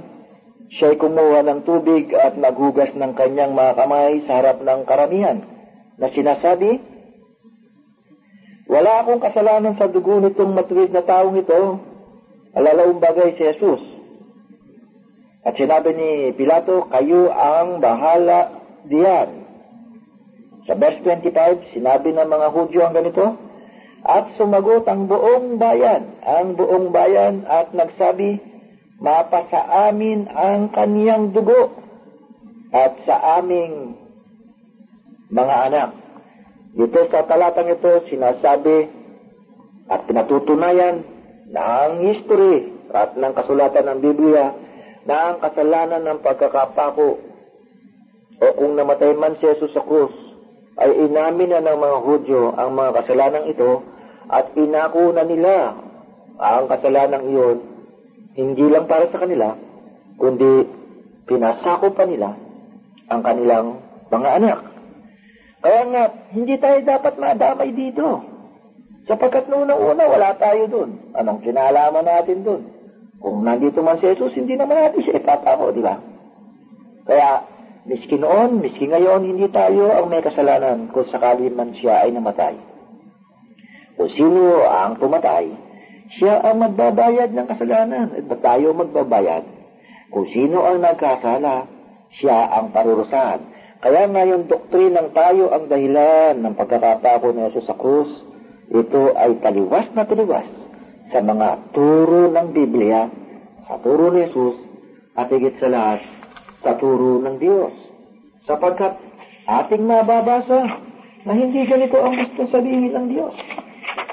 [0.79, 5.43] siya'y kumuha ng tubig at naghugas ng kanyang mga kamay sa harap ng karamihan
[5.99, 6.79] na sinasabi,
[8.65, 11.77] wala akong kasalanan sa dugo nitong matuwid na taong ito.
[12.55, 13.83] Alalaong bagay si Jesus.
[15.45, 18.49] At sinabi ni Pilato, kayo ang bahala
[18.87, 19.29] diyan.
[20.65, 23.44] Sa verse 25, sinabi ng mga Hudyo ang ganito,
[24.05, 28.37] At sumagot ang buong bayan, ang buong bayan at nagsabi,
[29.01, 31.67] Mapa sa amin ang kaniyang dugo
[32.71, 33.97] at sa aming
[35.33, 35.89] mga anak.
[36.77, 38.87] Dito sa talatang ito, sinasabi
[39.91, 41.03] at pinatutunayan
[41.49, 44.53] na ang history at ng kasulatan ng Biblia
[45.03, 47.19] na ang kasalanan ng pagkakapako
[48.35, 50.11] o kung namatay man si Jesus sa krus
[50.75, 53.94] ay inamin na ng mga Hudyo ang mga kasalanan ito
[54.29, 55.77] at inako na nila
[56.41, 57.57] ang kasalanan iyon
[58.35, 59.55] hindi lang para sa kanila
[60.19, 60.67] kundi
[61.25, 62.35] pinasako pa nila
[63.07, 64.59] ang kanilang mga anak.
[65.65, 66.03] Kaya nga,
[66.33, 68.21] hindi tayo dapat madamay dito.
[69.05, 71.13] Sapagkat noong una wala tayo dun.
[71.13, 72.61] Anong kinalaman natin dun?
[73.21, 75.97] Kung nandito man si Jesus, hindi naman natin siya ipapako, di ba?
[77.05, 77.29] Kaya,
[77.85, 82.57] Miski noon, miski ngayon, hindi tayo ang may kasalanan kung sakali man siya ay namatay.
[83.95, 85.55] Kung sino ang pumatay,
[86.19, 89.43] siya ang magbabayad ng kasalanan at ba tayo magbabayad?
[90.11, 91.67] Kung sino ang nagkasala,
[92.19, 93.41] siya ang parurusahan.
[93.79, 98.11] Kaya ngayon doktrinang tayo ang dahilan ng pagkakatako ni Jesus sa krus,
[98.71, 100.47] ito ay taliwas na taliwas
[101.15, 103.07] sa mga turo ng Biblia,
[103.67, 104.57] sa turo ni Jesus,
[105.15, 106.01] at higit sa lahat,
[106.63, 107.71] sa turo ng Diyos.
[108.43, 108.99] Sapagkat
[109.47, 110.83] ating mababasa
[111.23, 113.35] na hindi ganito ang gusto sabihin ng Diyos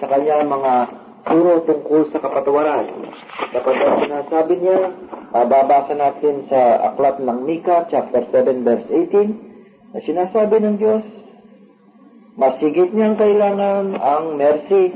[0.02, 0.72] sa kanya mga
[1.30, 2.90] turo tungkol sa kapatawaran.
[3.54, 4.90] Sapagkat sinasabi niya,
[5.30, 11.06] mababasa natin sa aklat ng Mika, chapter 7, verse 18, na sinasabi ng Diyos,
[12.34, 14.90] masigit niyang kailangan ang mercy,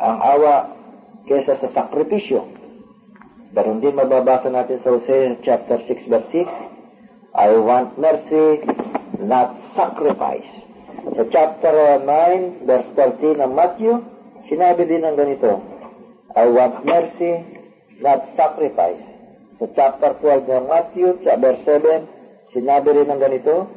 [0.00, 0.72] ang awa,
[1.28, 2.48] kesa sa sakripisyo.
[3.52, 6.48] Ganon din mababasa natin sa Hosea chapter 6 verse 6,
[7.36, 8.64] I want mercy,
[9.20, 10.48] not sacrifice.
[11.20, 14.00] Sa chapter 9 verse 13 ng Matthew,
[14.48, 15.60] sinabi din ng ganito,
[16.36, 17.44] I want mercy,
[18.00, 19.00] not sacrifice.
[19.58, 23.68] Sa chapter 12 ng Matthew, verse 7, sinabi rin ng ganito,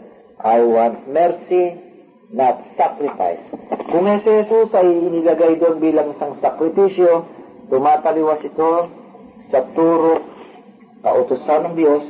[0.42, 1.78] I want mercy,
[2.32, 3.44] not sacrifice.
[3.92, 7.28] Kung si Jesus ay inilagay doon bilang isang sakripisyo,
[7.68, 8.88] tumataliwas ito
[9.52, 10.24] sa turo,
[11.04, 12.04] kautusan ng Diyos,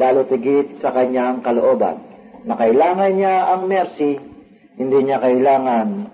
[0.00, 2.00] lalo tigit sa kanyang kalooban.
[2.48, 4.16] Na kailangan niya ang mercy,
[4.80, 6.08] hindi niya kailangan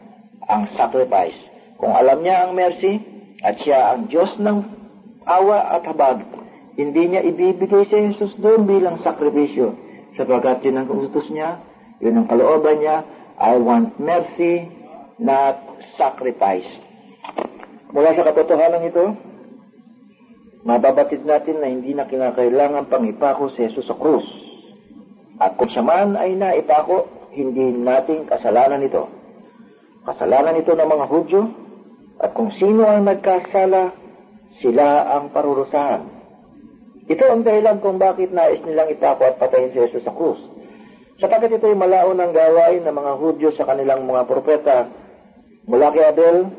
[0.51, 1.46] ang sacrifice.
[1.77, 4.59] Kung alam niya ang mercy, at siya ang Diyos ng
[5.29, 6.25] awa at habag,
[6.77, 9.77] hindi niya ibibigay si Jesus doon bilang sakripisyo.
[10.17, 11.61] Sapagkat yun ang utos niya,
[12.01, 13.05] yun ang kalooban niya,
[13.37, 14.69] I want mercy,
[15.21, 15.61] not
[16.01, 16.69] sacrifice.
[17.93, 19.05] Mula sa katotohanan ito,
[20.65, 24.25] mababatid natin na hindi na kinakailangan pang ipako si Jesus sa krus.
[25.37, 29.05] At kung siya man ay naipako, hindi nating kasalanan ito.
[30.09, 31.66] Kasalanan ito ng mga Hudyo,
[32.27, 33.95] at kung sino ang nagkasala,
[34.59, 36.03] sila ang parurusahan.
[37.07, 40.43] Ito ang dahilan kung bakit nais nilang ipako at patayin si Jesus sa krus.
[41.23, 44.91] Sapagkat ito ay malaon ng gawain ng mga Hudyo sa kanilang mga propeta
[45.71, 46.51] mula kay Abel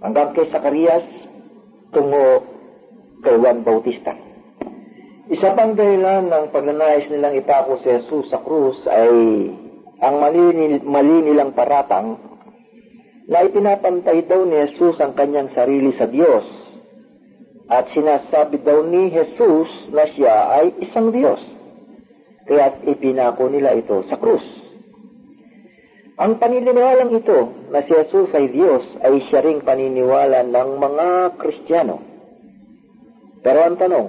[0.00, 1.04] hanggang kay Zacarias
[1.92, 2.48] tungo
[3.20, 4.16] kay Juan Bautista.
[5.28, 9.12] Isa pang dahilan ng pagnanais nilang ipako si Jesus sa krus ay
[10.00, 12.33] ang mali, mali nilang paratang
[13.24, 16.44] na ipinapantay daw ni Jesus ang kanyang sarili sa Diyos
[17.72, 21.40] at sinasabi daw ni Jesus na siya ay isang Diyos.
[22.44, 24.44] Kaya ipinako nila ito sa krus.
[26.20, 31.08] Ang paniniwalang ito na si Jesus ay Diyos ay siya ring paniniwala ng mga
[31.40, 32.04] Kristiyano.
[33.40, 34.08] Pero ang tanong,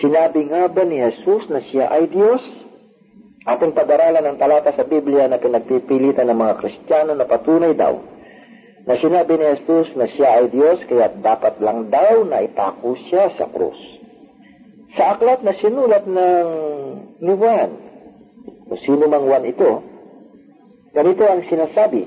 [0.00, 2.61] sinabi nga ba ni Jesus na siya ay Diyos?
[3.42, 7.98] Ating pag-aralan ng talata sa Biblia na pinagpipilitan ng mga Kristiyano na patunay daw
[8.86, 13.34] na sinabi ni Jesus na siya ay Diyos kaya dapat lang daw na ipako siya
[13.38, 13.78] sa krus.
[14.94, 16.48] Sa aklat na sinulat ng
[17.22, 17.70] ni Juan,
[18.70, 19.82] o sino mang Juan ito,
[20.94, 22.06] ganito ang sinasabi,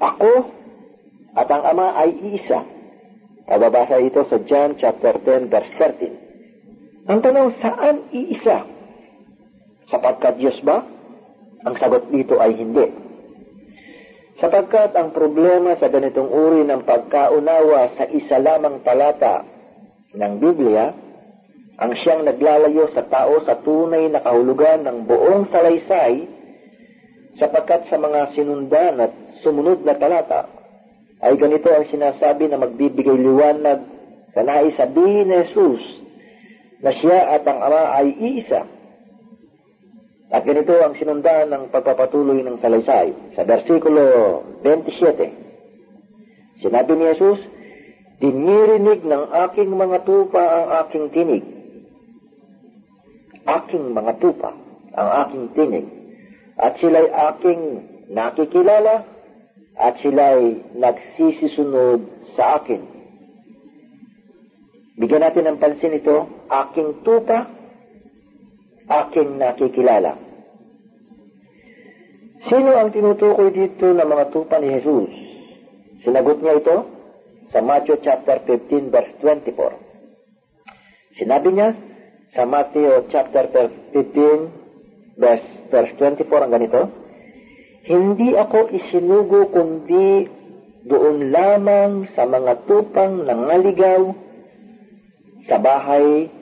[0.00, 0.32] Ako
[1.36, 2.80] at ang Ama ay iisa
[3.50, 7.10] Nababasa ito sa John chapter 10 verse 13.
[7.10, 8.62] Ang tanong, saan iisa?
[9.90, 10.86] Sapagkat Diyos ba?
[11.66, 12.86] Ang sagot dito ay hindi.
[14.40, 19.44] Sapagkat ang problema sa ganitong uri ng pagkaunawa sa isa lamang talata
[20.16, 20.96] ng Biblia,
[21.76, 26.24] ang siyang naglalayo sa tao sa tunay na kahulugan ng buong salaysay,
[27.36, 29.12] sapagkat sa mga sinundan at
[29.44, 30.48] sumunod na talata,
[31.20, 33.84] ay ganito ang sinasabi na magbibigay liwanag
[34.32, 35.84] sa nais sabihin ni Jesus
[36.80, 38.64] na siya at ang Ama ay iisa.
[40.30, 46.62] At ganito ang sinundan ng pagpapatuloy ng salaysay sa versikulo 27.
[46.62, 47.40] Sinabi ni Jesus,
[48.20, 51.40] Dinirinig ng aking mga tupa ang aking tinig.
[53.48, 54.52] Aking mga tupa
[54.92, 55.88] ang aking tinig.
[56.60, 57.60] At sila'y aking
[58.12, 59.08] nakikilala
[59.80, 62.04] at sila'y nagsisisunod
[62.36, 62.84] sa akin.
[65.00, 67.48] Bigyan natin ng pansin ito, aking tupa,
[68.90, 70.18] aking nakikilala.
[72.50, 75.12] Sino ang tinutukoy dito ng mga tupa ni Jesus?
[76.02, 76.76] Sinagot niya ito
[77.54, 81.20] sa Matthew chapter 15 verse 24.
[81.20, 81.76] Sinabi niya
[82.34, 86.80] sa Matthew chapter 15 verse, verse 24 ang ganito,
[87.84, 90.24] hindi ako isinugo kundi
[90.88, 94.16] doon lamang sa mga tupang nangaligaw
[95.44, 96.32] sa bahay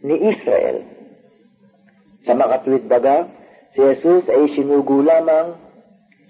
[0.00, 0.97] ni Israel.
[2.28, 3.24] Sa makatwid baga,
[3.72, 5.56] si Jesus ay sinugo lamang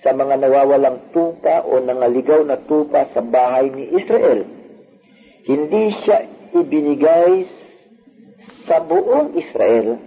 [0.06, 4.46] sa mga nawawalang tupa o nangaligaw na tupa sa bahay ni Israel.
[5.42, 6.22] Hindi siya
[6.54, 7.50] ibinigay
[8.70, 9.98] sa buong Israel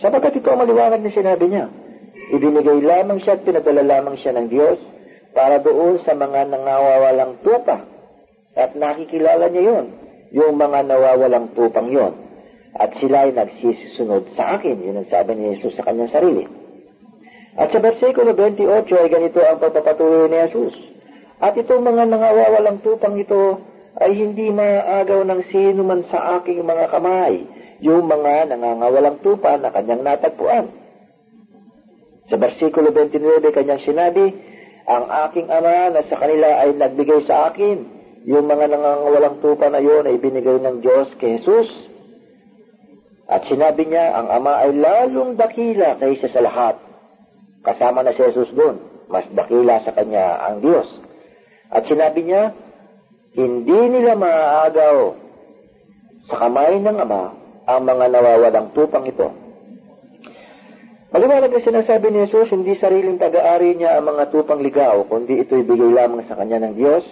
[0.00, 1.68] sapagkat ito ang maliwanag na sinabi niya.
[2.32, 4.80] Ibinigay lamang siya at pinadala lamang siya ng Diyos
[5.36, 7.84] para doon sa mga nangawawalang tupa.
[8.56, 9.86] At nakikilala niya yon,
[10.32, 12.25] yung mga nawawalang tupang yon
[12.76, 14.76] at sila ay nagsisisunod sa akin.
[14.84, 16.44] Yun ang sabi ni Jesus sa kanyang sarili.
[17.56, 20.76] At sa versikulo 28 ay ganito ang pagpapatuloy ni Jesus.
[21.40, 23.60] At itong mga nangawawalang tupang ito
[23.96, 27.48] ay hindi maagaw ng sino man sa aking mga kamay,
[27.80, 30.68] yung mga nangangawalang tupa na kanyang natagpuan.
[32.28, 34.36] Sa versikulo 29, kanyang sinabi,
[34.84, 37.88] ang aking ama na sa kanila ay nagbigay sa akin,
[38.28, 41.95] yung mga nangangawalang tupa na yun ay binigay ng Diyos kay Jesus
[43.26, 46.78] at sinabi niya, ang Ama ay lalong dakila kaysa sa lahat.
[47.66, 48.78] Kasama na si Jesus doon.
[49.10, 50.86] Mas dakila sa kanya ang Diyos.
[51.74, 52.54] At sinabi niya,
[53.34, 55.18] hindi nila maaagaw
[56.30, 57.22] sa kamay ng Ama
[57.66, 59.26] ang mga nawawalang tupang ito.
[61.10, 65.66] Maliwanag na sinasabi ni Jesus, hindi sariling taga-ari niya ang mga tupang ligaw, kundi ito'y
[65.66, 67.02] bigay lamang sa kanya ng Diyos.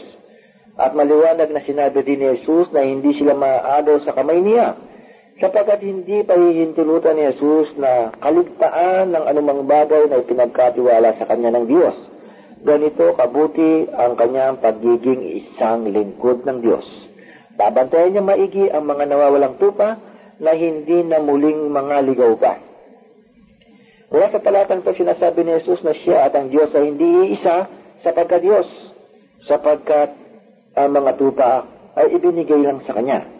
[0.78, 4.78] At maliwanag na sinabi din ni Jesus na hindi sila maaagaw sa kamay niya,
[5.42, 11.66] sapagkat hindi pahihintulutan ni Jesus na kaligtaan ng anumang bagay na ipinagkatiwala sa kanya ng
[11.66, 11.96] Diyos.
[12.64, 16.86] Ganito kabuti ang kanyang pagiging isang lingkod ng Diyos.
[17.58, 20.00] Babantayan niya maigi ang mga nawawalang tupa
[20.38, 22.58] na hindi na muling mga ligaw pa.
[24.14, 27.66] Mula sa talatang ito, sinasabi ni Jesus na siya at ang Diyos ay hindi iisa
[28.06, 28.68] sapagkat Diyos,
[29.50, 30.14] sapagkat
[30.78, 31.66] ang mga tupa
[31.98, 33.33] ay ibinigay lang sa Kanya.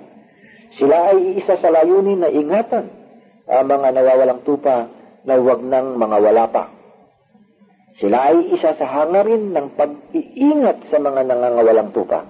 [0.74, 2.90] Sila ay iisa sa layunin na ingatan
[3.46, 4.90] ang mga nawawalang tupa
[5.22, 6.64] na huwag ng mga wala pa.
[8.02, 12.26] Sila ay isa sa hangarin ng pag-iingat sa mga nangangawalang tupa.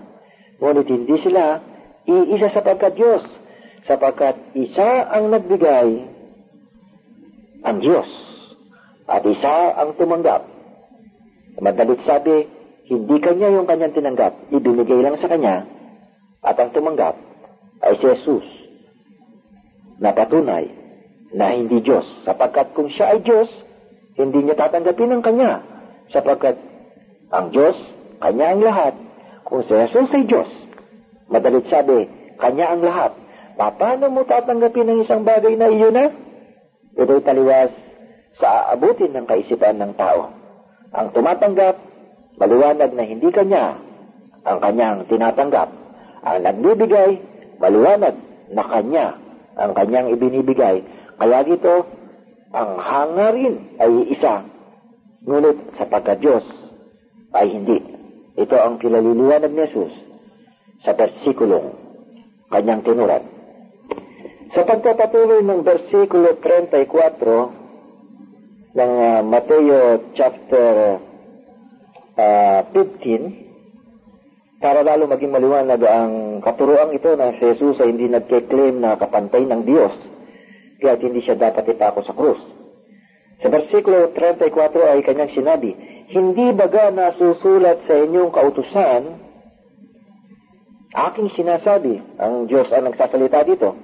[0.60, 1.64] Ngunit hindi sila
[2.04, 3.24] iisa sapagkat Diyos,
[3.88, 5.88] sapagkat isa ang nagbigay,
[7.64, 8.08] ang Diyos,
[9.08, 10.44] at isa ang tumanggap.
[11.64, 12.44] Madalit sabi,
[12.92, 15.64] hindi kanya yung kanyang tinanggap, ibinigay lang sa kanya,
[16.44, 17.16] at ang tumanggap
[17.82, 18.46] ay si Jesus
[19.98, 20.70] na patunay
[21.34, 22.06] na hindi Diyos.
[22.22, 23.50] Sapagkat kung siya ay Diyos,
[24.14, 25.52] hindi niya tatanggapin ang Kanya.
[26.14, 26.54] Sapagkat
[27.34, 27.74] ang Diyos,
[28.22, 28.94] Kanya ang lahat.
[29.42, 30.50] Kung si Jesus ay Diyos,
[31.26, 32.06] madalit sabi,
[32.38, 33.12] Kanya ang lahat.
[33.58, 36.06] Paano mo tatanggapin ang isang bagay na iyon na?
[36.94, 37.74] Ito'y taliwas
[38.38, 40.30] sa aabutin ng kaisipan ng tao.
[40.94, 41.74] Ang tumatanggap,
[42.38, 43.78] maliwanag na hindi Kanya
[44.46, 45.70] ang Kanyang tinatanggap.
[46.24, 47.10] Ang nagbibigay,
[47.58, 48.14] maliwanag
[48.52, 49.06] na kanya
[49.54, 50.82] ang kanyang ibinibigay.
[51.18, 51.86] Kaya dito,
[52.54, 54.46] ang hangarin ay isa,
[55.26, 56.44] ngunit sa pagka-Diyos
[57.34, 57.78] ay hindi.
[58.34, 59.94] Ito ang kilaliliwanag ni Jesus
[60.82, 61.74] sa versikulong
[62.50, 63.22] kanyang tinuran.
[64.54, 66.86] Sa pagpapatuloy ng versikulo 34
[68.74, 71.02] ng uh, Mateo chapter
[72.18, 73.43] uh, 15,
[74.64, 79.44] para lalo maging maliwanag ang katuroang ito na si Jesus ay hindi nagke-claim na kapantay
[79.44, 79.92] ng Diyos,
[80.80, 82.40] kaya hindi siya dapat ipako sa krus.
[83.44, 84.48] Sa versikulo 34
[84.88, 85.76] ay kanyang sinabi,
[86.08, 89.02] Hindi baga nasusulat sa inyong kautusan,
[90.96, 93.76] aking sinasabi, ang Diyos ang nagsasalita dito,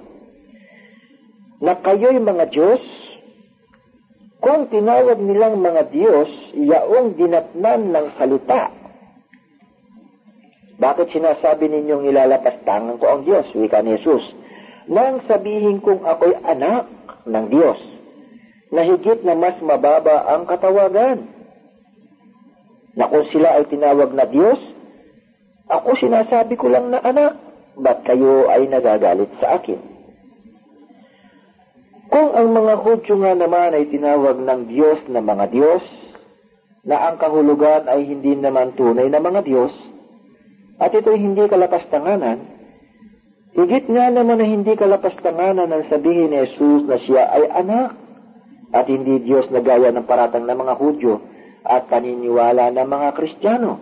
[1.61, 2.81] na kayo'y mga Diyos,
[4.41, 8.80] kung tinawag nilang mga Diyos, yaong dinatnan ng salita
[10.81, 13.45] bakit sinasabi ninyong ilalapastangan ko ang Diyos?
[13.53, 14.25] Wika ni Jesus.
[14.89, 16.89] Nang sabihin kong ako'y anak
[17.29, 17.77] ng Diyos,
[18.73, 21.29] na higit na mas mababa ang katawagan.
[22.97, 24.57] Na kung sila ay tinawag na Diyos,
[25.69, 27.37] ako sinasabi ko lang na anak,
[27.77, 29.79] ba't kayo ay nagagalit sa akin?
[32.11, 35.85] Kung ang mga Hudyo nga naman ay tinawag ng Diyos na mga Diyos,
[36.81, 39.90] na ang kahulugan ay hindi naman tunay na mga Diyos,
[40.81, 42.41] at ito'y hindi kalapastanganan,
[43.53, 47.93] higit nga naman na hindi kalapastanganan ang sabihin ni Jesus na siya ay anak
[48.73, 51.21] at hindi Diyos na gaya ng paratang ng mga Hudyo
[51.61, 53.77] at paniniwala ng mga Kristiyano.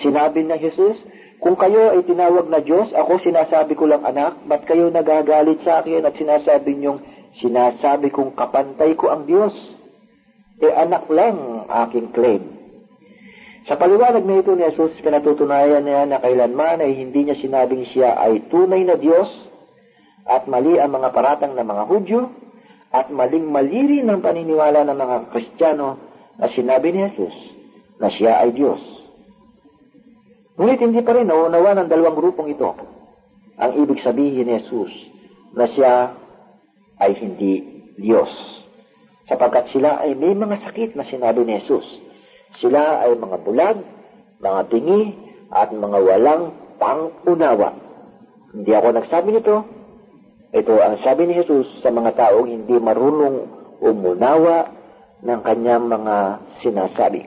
[0.00, 0.96] Sinabi na Jesus,
[1.38, 5.84] kung kayo ay tinawag na Diyos, ako sinasabi ko lang anak, ba't kayo nagagalit sa
[5.84, 6.98] akin at sinasabi niyong
[7.44, 9.54] sinasabi kong kapantay ko ang Diyos?
[10.58, 12.57] E anak lang aking claim.
[13.68, 18.16] Sa paliwanag na ito ni Jesus, pinatutunayan niya na kailanman ay hindi niya sinabing siya
[18.16, 19.28] ay tunay na Diyos
[20.24, 22.20] at mali ang mga paratang ng mga Hudyo
[22.88, 26.00] At maling-mali rin ang paniniwala ng mga Kristiyano
[26.40, 27.36] na sinabi ni Jesus
[28.00, 28.80] na siya ay Diyos.
[30.56, 32.72] Ngunit hindi pa rin nauunawa ng dalawang grupong ito
[33.60, 34.92] ang ibig sabihin ni Jesus
[35.52, 36.16] na siya
[36.96, 38.32] ay hindi Diyos.
[39.28, 42.07] Sapagkat sila ay may mga sakit na sinabi ni Jesus.
[42.56, 43.78] Sila ay mga bulag,
[44.40, 45.12] mga tingi,
[45.52, 46.42] at mga walang
[46.80, 47.72] pangunawa.
[48.52, 49.56] Hindi ako nagsabi nito.
[50.48, 53.36] Ito ang sabi ni Jesus sa mga taong hindi marunong
[53.84, 54.72] umunawa
[55.20, 56.16] ng kanyang mga
[56.64, 57.20] sinasabi.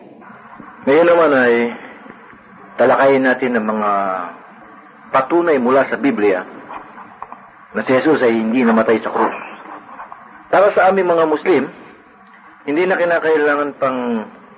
[0.90, 1.54] Ngayon naman ay
[2.82, 3.92] talakayin natin ang mga
[5.14, 6.42] patunay mula sa Biblia
[7.78, 9.38] na si Jesus ay hindi namatay sa krus.
[10.50, 11.64] Para sa aming mga Muslim,
[12.66, 14.00] hindi na kinakailangan pang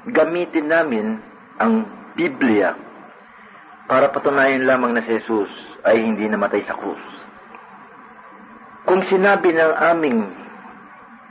[0.09, 1.23] gamitin namin
[1.63, 1.87] ang
[2.19, 2.75] Biblia
[3.87, 5.47] para patunayan lamang na si Jesus
[5.87, 6.99] ay hindi namatay sa krus.
[8.83, 10.19] Kung sinabi ng aming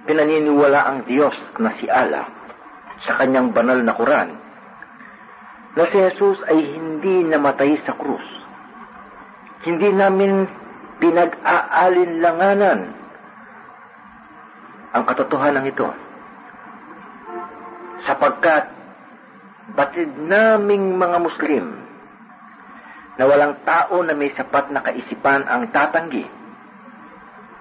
[0.09, 2.25] pinaniniwala ang Diyos na si Allah
[3.05, 4.41] sa kanyang banal na Quran,
[5.77, 8.25] na si Jesus ay hindi namatay sa krus,
[9.69, 10.49] hindi namin
[10.97, 12.81] pinag-aalinlanganan
[14.93, 15.89] ang katotohanan ito
[18.05, 18.69] sapagkat
[19.73, 21.65] batid naming mga Muslim
[23.17, 26.27] na walang tao na may sapat na kaisipan ang tatanggi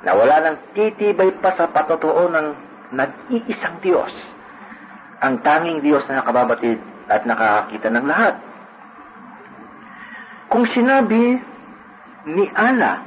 [0.02, 2.48] na wala nang titibay pa sa patotoo ng
[2.92, 4.12] nag-iisang Diyos
[5.22, 8.36] ang tanging Diyos na nakababatid at nakakita ng lahat.
[10.50, 11.38] Kung sinabi
[12.26, 13.06] ni Allah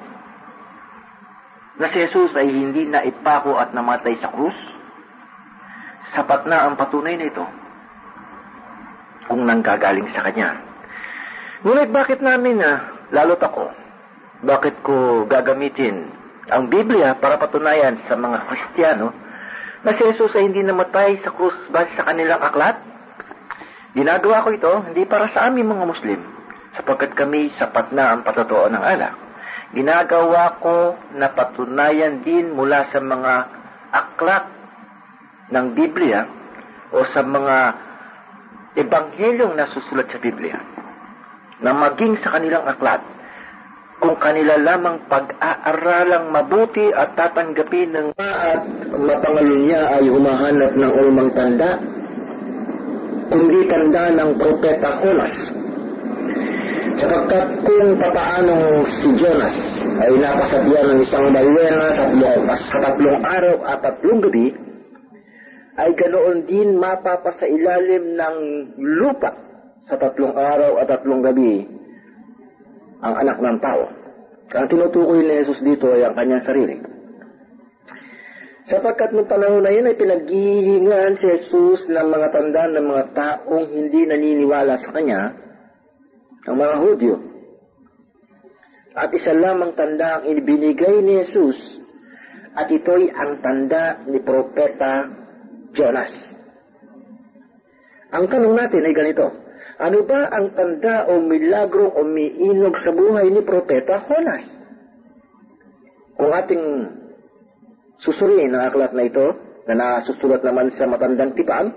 [1.74, 4.54] na si Jesus ay hindi na ipako at namatay sa krus,
[6.14, 7.42] sapat na ang patunay nito
[9.26, 10.62] kung nanggagaling sa Kanya.
[11.66, 13.72] Ngunit bakit namin, ah, lalo't ako,
[14.44, 16.12] bakit ko gagamitin
[16.52, 19.08] ang Biblia para patunayan sa mga Kristiyano
[19.80, 22.76] na si Jesus ay hindi namatay sa krus base sa kanilang aklat?
[23.96, 26.20] Ginagawa ko ito hindi para sa aming mga Muslim,
[26.76, 29.16] sapagkat kami sapat na ang patotoo ng Allah.
[29.72, 33.32] Ginagawa ko na patunayan din mula sa mga
[33.90, 34.53] aklat
[35.52, 36.24] ng Biblia
[36.94, 37.56] o sa mga
[38.78, 40.58] ebanghelyong nasusulat sa Biblia
[41.60, 43.02] na maging sa kanilang aklat
[44.02, 51.30] kung kanila lamang pag-aaralang mabuti at tatanggapin ng at mapangalun niya ay humahanap ng ulmang
[51.32, 51.78] tanda
[53.30, 55.34] kundi tanda ng propeta Jonas.
[56.94, 59.56] Sapagkat kung papaano si Jonas
[59.98, 64.46] ay napasabihan ng isang balwena sa tatlong, sa tatlong araw at tatlong gabi
[65.74, 68.36] ay ganoon din mapapasa ilalim ng
[68.78, 69.34] lupa
[69.82, 71.66] sa tatlong araw at tatlong gabi
[73.04, 73.84] ang anak ng tao.
[74.54, 76.76] Ang tinutukoy ni Jesus dito ay ang kanyang sarili.
[78.64, 83.66] Sapagkat noong panahon na yun ay pinaghihingan si Jesus ng mga tanda ng mga taong
[83.68, 85.36] hindi naniniwala sa kanya,
[86.48, 87.16] ang mga Hudyo.
[88.94, 91.82] At isa lamang tanda ang ibinigay ni Jesus
[92.54, 95.23] at ito'y ang tanda ni Propeta
[95.74, 96.12] Jonas.
[98.14, 99.26] Ang tanong natin ay ganito,
[99.74, 104.46] ano ba ang tanda o milagrong umiinog sa buhay ni Propeta Jonas?
[106.14, 106.64] Kung ating
[107.98, 111.72] susuriin ang aklat na ito, na nasusulat naman sa matandang tipaan,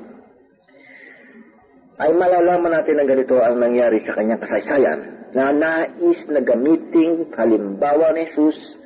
[1.98, 8.14] ay malalaman natin ang ganito ang nangyari sa kanyang kasaysayan na nais na gamiting halimbawa
[8.14, 8.78] ni Jesus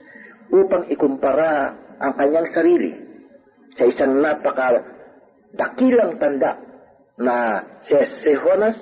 [0.47, 2.91] upang ikumpara ang kanyang sarili
[3.75, 4.90] sa isang napaka
[5.55, 6.59] dakilang tanda
[7.19, 8.77] na si, si Jonas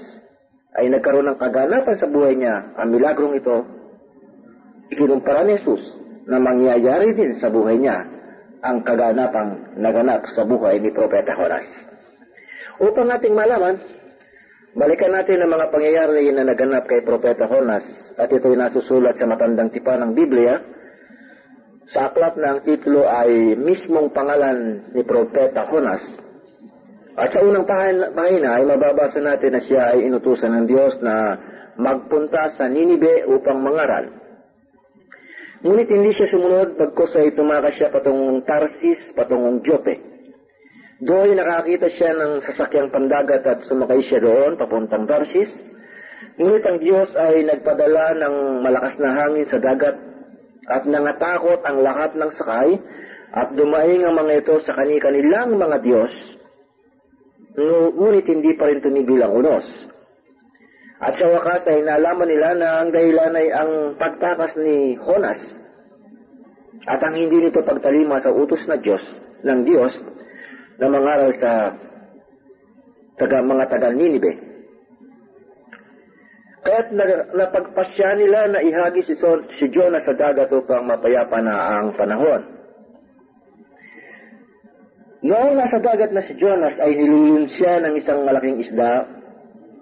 [0.77, 2.77] ay nagkaroon ng kaganapan sa buhay niya.
[2.77, 3.65] Ang milagrong ito,
[4.93, 5.81] ikinumpara ni Jesus
[6.29, 8.05] na mangyayari din sa buhay niya
[8.59, 11.65] ang kaganapang naganap sa buhay ni Propeta Jonas.
[12.79, 13.81] Upang ating malaman,
[14.77, 17.83] balikan natin ang mga pangyayari na naganap kay Propeta Jonas
[18.15, 20.61] at ito'y nasusulat sa matandang tipa ng Biblia.
[21.89, 26.28] Sa aklat na titulo ay mismong pangalan ni Propeta Jonas
[27.19, 31.35] at sa unang pahina ay mababasa natin na siya ay inutusan ng Diyos na
[31.75, 34.15] magpunta sa Ninibe upang mangaral.
[35.59, 39.99] Ngunit hindi siya sumunod pagkos ay tumakas siya patungong Tarsis, patungong Jope.
[41.03, 45.51] Doon nakakita siya ng sasakyang pandagat at sumakay siya doon papuntang Tarsis.
[46.39, 49.99] Ngunit ang Diyos ay nagpadala ng malakas na hangin sa dagat
[50.71, 52.79] at nangatakot ang lahat ng sakay
[53.35, 56.11] at dumaing ang mga ito sa kani-kanilang mga Diyos
[57.95, 59.65] ngunit hindi pa rin tumigil ang unos.
[60.99, 65.39] At sa wakas ay nalaman nila na ang dahilan ay ang pagtakas ni Jonas
[66.83, 69.03] at ang hindi nito pagtalima sa utos na Diyos
[69.43, 69.95] ng Diyos
[70.79, 71.71] na mangaral sa
[73.15, 74.31] taga, mga taga Ninibe.
[76.59, 76.91] Kaya't
[77.31, 79.15] napagpasya nila na ihagi si,
[79.55, 82.58] si Jonah sa dagat upang mapayapa na ang panahon.
[85.19, 89.03] Noong nasa dagat na si Jonas ay nilulun siya ng isang malaking isda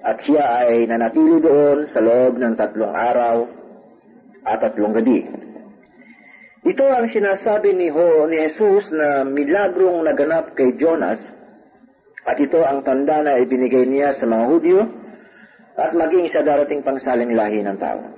[0.02, 3.46] at siya ay nanatili doon sa loob ng tatlong araw
[4.42, 5.30] at tatlong gabi.
[6.66, 11.22] Ito ang sinasabi ni, Ho, ni Jesus na milagrong naganap kay Jonas
[12.26, 14.90] at ito ang tanda na ibinigay niya sa mga Hudyo
[15.78, 18.10] at maging sa darating pangsaling lahi ng tao.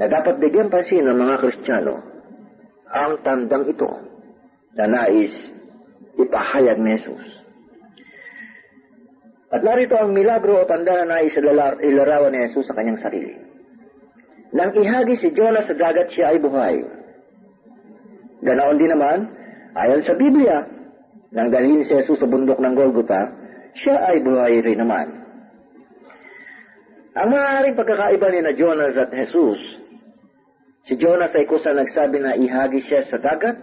[0.00, 2.00] Na dapat bigyan pansin ng mga Kristiyano
[2.88, 4.07] ang tandang ito
[4.76, 5.34] na nais
[6.18, 7.24] ipahayag ni Jesus.
[9.48, 13.36] At narito ang milagro o tanda na nais ilarawan ni Jesus sa kanyang sarili.
[14.52, 16.80] Nang ihagi si Jonah sa dagat, siya ay buhay.
[18.40, 19.28] Ganaon din naman,
[19.76, 20.64] ayon sa Biblia,
[21.32, 23.28] nang dalhin si Jesus sa bundok ng Golgota,
[23.76, 25.20] siya ay buhay rin naman.
[27.18, 29.60] Ang maaaring pagkakaiba ni na Jonas at Jesus,
[30.88, 33.58] si Jonas ay kusa nagsabi na ihagi siya sa dagat,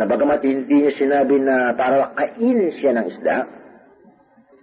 [0.00, 3.44] na bagamat hindi niya sinabi na para kainin siya ng isda,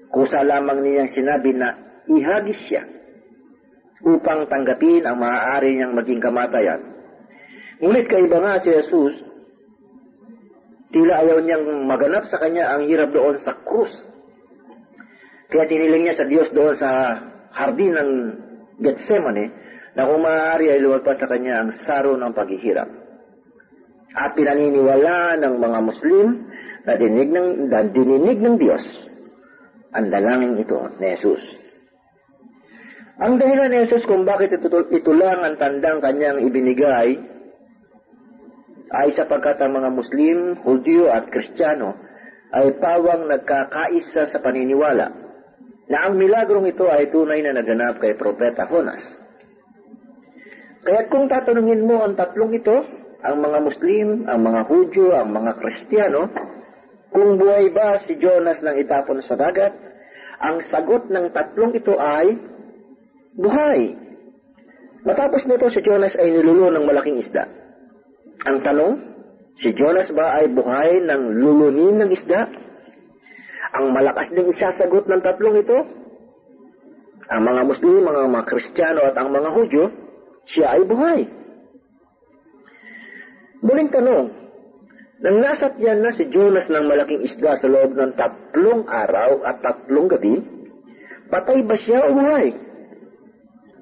[0.09, 1.77] kusa lamang niyang sinabi na
[2.09, 2.89] ihagis siya
[4.01, 6.81] upang tanggapin ang maaari niyang maging kamatayan.
[7.77, 9.21] Ngunit kaiba nga si Jesus,
[10.89, 13.93] tila ayaw niyang maganap sa kanya ang hirap doon sa krus.
[15.53, 17.21] Kaya tiniling niya sa Diyos doon sa
[17.53, 18.11] hardin ng
[18.81, 19.53] Gethsemane
[19.93, 22.96] na kung maaari ay luwagpas sa kanya ang saro ng paghihirap.
[24.17, 26.27] At pinaniniwala ng mga Muslim
[26.89, 28.81] na dinig ng, na dininig ng Diyos
[29.93, 31.45] ang dalangin ito ni Jesus.
[33.21, 37.17] Ang dahilan ni Jesus kung bakit ito, ito lang ang tandang kanyang ibinigay
[38.87, 41.97] ay sapagkat ang mga Muslim, Hudyo at Kristiyano
[42.55, 45.11] ay pawang nagkakaisa sa paniniwala
[45.87, 49.03] na ang milagrong ito ay tunay na naganap kay Propeta Jonas.
[50.83, 52.85] Kaya kung tatanungin mo ang tatlong ito,
[53.27, 56.31] ang mga Muslim, ang mga Hudyo, ang mga Kristiyano,
[57.11, 59.75] kung buhay ba si Jonas nang itapon sa dagat,
[60.39, 62.39] ang sagot ng tatlong ito ay
[63.35, 63.99] buhay.
[65.03, 67.51] Matapos nito, si Jonas ay nilulo ng malaking isda.
[68.47, 68.93] Ang tanong,
[69.59, 72.47] si Jonas ba ay buhay ng lulunin ng isda?
[73.75, 75.83] Ang malakas ding isasagot ng tatlong ito,
[77.27, 79.83] ang mga Muslim, mga mga Kristiyano at ang mga Hudyo,
[80.47, 81.36] siya ay buhay.
[83.67, 84.31] Muling tanong,
[85.19, 90.07] nang nasatyan na si Jonas ng malaking isda sa loob ng tatlong araw at tatlong
[90.07, 90.39] gabi,
[91.27, 92.55] patay ba siya o buhay?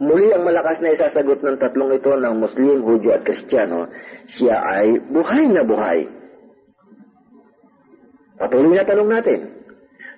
[0.02, 3.94] Muli ang malakas na isasagot ng tatlong ito ng Muslim, Hudyo at Kristiyano,
[4.26, 6.10] siya ay buhay na buhay.
[8.42, 9.40] Patuloy na tanong natin,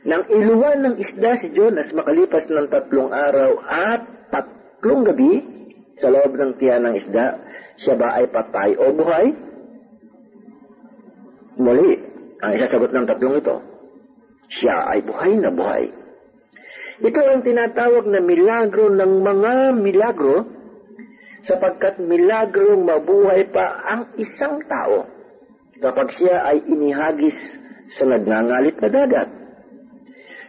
[0.08, 5.44] nang iluwan ng isda si Jonas makalipas ng tatlong araw at tatlong gabi
[6.00, 7.36] sa loob ng tiyan ng isda,
[7.76, 9.47] siya ba ay patay o buhay?
[11.58, 11.98] Muli,
[12.38, 13.58] ang isasagot ng tatlong ito,
[14.48, 15.90] siya ay buhay na buhay.
[17.02, 20.46] Ito ang tinatawag na milagro ng mga milagro
[21.46, 25.06] sapagkat milagrong mabuhay pa ang isang tao
[25.78, 27.38] kapag siya ay inihagis
[27.94, 29.30] sa nagngangalit na dagat.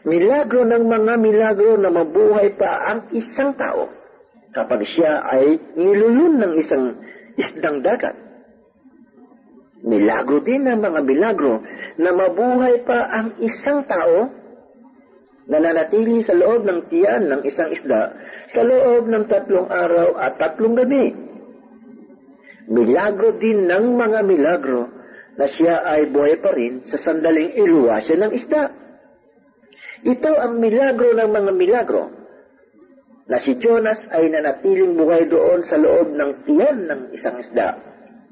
[0.08, 3.92] Milagro ng mga milagro na mabuhay pa ang isang tao
[4.52, 6.96] kapag siya ay nilulun ng isang
[7.36, 8.27] isdang dagat.
[9.78, 11.62] Milagro din ng mga milagro
[12.02, 14.26] na mabuhay pa ang isang tao
[15.48, 18.12] nananatili sa loob ng tiyan ng isang isda
[18.50, 21.14] sa loob ng tatlong araw at tatlong gabi.
[22.68, 24.92] Milagro din ng mga milagro
[25.38, 28.62] na siya ay buhay pa rin sa sandaling iluwa siya ng isda.
[30.04, 32.04] Ito ang milagro ng mga milagro
[33.30, 37.78] na si Jonas ay nanatiling buhay doon sa loob ng tiyan ng isang isda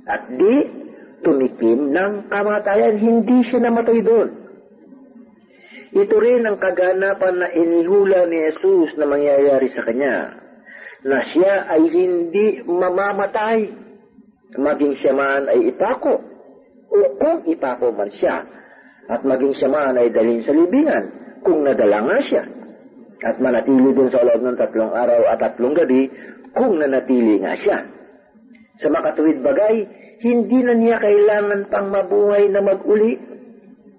[0.04, 0.86] at di
[1.24, 4.28] tumikim ng kamatayan, hindi siya namatay doon.
[5.96, 10.36] Ito rin ang kaganapan na inihula ni Jesus na mangyayari sa kanya,
[11.06, 13.72] na siya ay hindi mamamatay,
[14.60, 16.20] maging siya man ay ipako,
[16.92, 18.44] o kung ipako man siya,
[19.08, 21.04] at maging siya man ay dalhin sa libingan,
[21.40, 22.44] kung nadala nga siya,
[23.24, 26.12] at manatili din sa loob ng tatlong araw at tatlong gabi,
[26.52, 27.78] kung nanatili nga siya.
[28.76, 29.88] Sa makatuwid bagay,
[30.20, 33.18] hindi na niya kailangan pang mabuhay na mag-uli.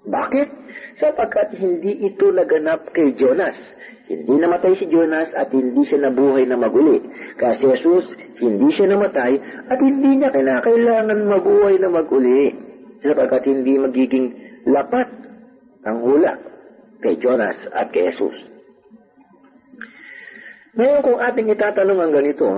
[0.08, 0.58] Bakit?
[0.98, 3.54] sapagkat hindi ito naganap kay Jonas.
[4.08, 7.04] Hindi namatay si Jonas at hindi siya nabuhay na maguli.
[7.36, 8.08] Kasi Jesus,
[8.40, 9.36] hindi siya namatay
[9.68, 12.66] at hindi niya kinakailangan mabuhay na maguli.
[12.98, 14.26] sapagkat hindi magiging
[14.66, 15.06] lapat
[15.86, 16.34] ang hula
[16.98, 18.42] kay Jonas at kay Jesus.
[20.74, 22.48] Ngayon kung ating itatanong ang ganito,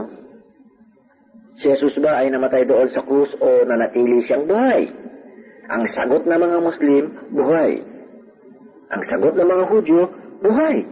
[1.61, 4.89] si Jesus ba ay namatay doon sa krus o nanatili siyang buhay?
[5.69, 7.85] Ang sagot ng mga Muslim, buhay.
[8.91, 10.09] Ang sagot ng mga Hudyo,
[10.41, 10.83] buhay.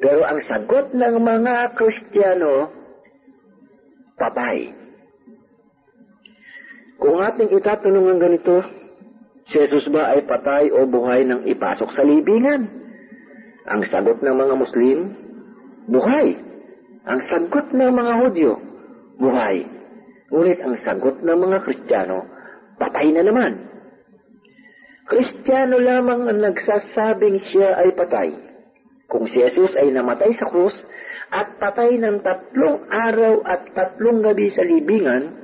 [0.00, 2.72] Pero ang sagot ng mga Kristiyano,
[4.14, 4.72] patay.
[6.96, 8.62] Kung ating itatanong ang ganito,
[9.50, 12.70] si Jesus ba ay patay o buhay nang ipasok sa libingan?
[13.66, 14.98] Ang sagot ng mga Muslim,
[15.90, 16.38] buhay.
[17.04, 18.52] Ang sagot ng mga Hudyo,
[19.18, 19.79] buhay.
[20.30, 22.18] Ngunit ang sagot ng mga Kristiyano,
[22.78, 23.66] patay na naman.
[25.10, 28.30] Kristiyano lamang ang nagsasabing siya ay patay.
[29.10, 30.86] Kung si Jesus ay namatay sa krus
[31.34, 35.34] at patay ng tatlong araw at tatlong gabi sa libingan,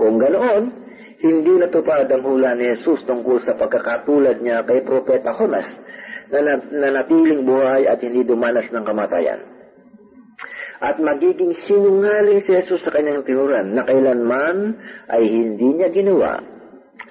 [0.00, 0.72] kung ganoon,
[1.20, 5.68] hindi natupad ang hula ni Jesus tungkol sa pagkakatulad niya kay Propeta Jonas
[6.32, 9.59] na nanatiling buhay at hindi dumanas ng kamatayan.
[10.80, 14.80] At magiging sinungaling si Jesus sa kanyang tinuran na kailanman
[15.12, 16.40] ay hindi niya ginawa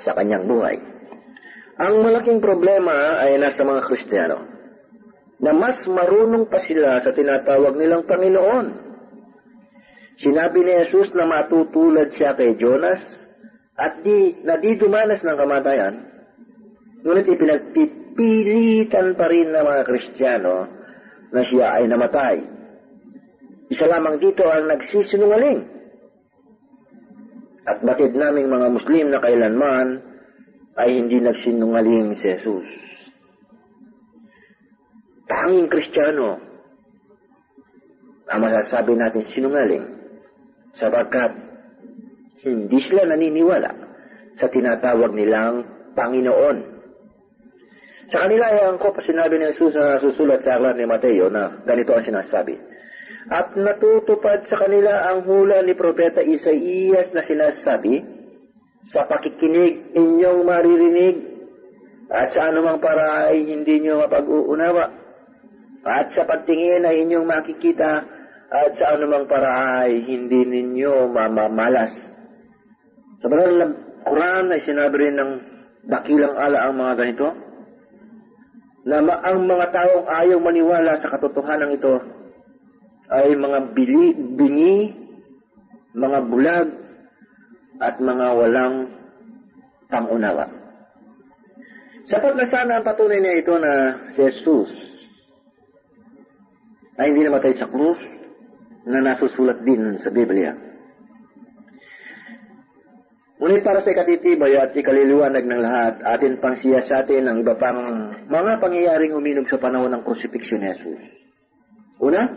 [0.01, 0.81] sa kanyang buhay.
[1.77, 4.39] Ang malaking problema ay nasa mga Kristiyano
[5.39, 8.67] na mas marunong pa sila sa tinatawag nilang Panginoon.
[10.19, 12.99] Sinabi ni Jesus na matutulad siya kay Jonas
[13.79, 15.95] at di, na di dumanas ng kamatayan,
[17.07, 20.67] ngunit ipinagpipilitan pa rin ng mga Kristiyano
[21.31, 22.58] na siya ay namatay.
[23.69, 25.61] Isa lamang dito ang nagsisinungaling.
[27.69, 30.01] At batid naming mga Muslim na kailanman
[30.73, 32.65] ay hindi nagsinungaling si Jesus.
[35.29, 36.41] Tanging Kristiyano
[38.29, 39.85] ang masasabi natin sinungaling
[40.73, 41.37] sapagkat
[42.41, 43.69] hindi sila naniniwala
[44.33, 46.57] sa tinatawag nilang Panginoon.
[48.09, 51.29] Sa kanila ay ang ko pa sinabi ni Jesus na susulat sa aklat ni Mateo
[51.29, 52.68] na ganito ang sinasabi.
[53.29, 58.19] At natutupad sa kanila ang hula ni Propeta Isaías na sinasabi,
[58.89, 61.15] sa pakikinig inyong maririnig
[62.09, 64.85] at sa anumang para ay hindi nyo mapag-uunawa
[65.85, 68.07] at sa pagtingin ay inyong makikita
[68.49, 71.93] at sa anumang para ay hindi ninyo mamamalas.
[73.21, 73.65] Sa banal na
[74.01, 75.31] Quran ay sinabi rin ng
[75.85, 77.27] dakilang ala ang mga ganito
[78.89, 81.99] na ang mga taong ayaw maniwala sa katotohanan ito
[83.09, 84.93] ay mga bili, bingi,
[85.97, 86.69] mga bulag,
[87.79, 88.75] at mga walang
[89.87, 90.45] pangunawa.
[92.05, 94.69] Sapat na sana ang patunay niya ito na si Jesus
[96.99, 98.01] ay hindi namatay sa krus
[98.83, 100.51] na nasusulat din sa Biblia.
[103.39, 107.55] Ngunit para sa ikatitibay at ikaliliwanag ng lahat, atin pang siya sa atin ang iba
[107.55, 110.99] pang mga pangyayaring uminog sa panahon ng crucifixion ni Jesus.
[112.03, 112.27] Una,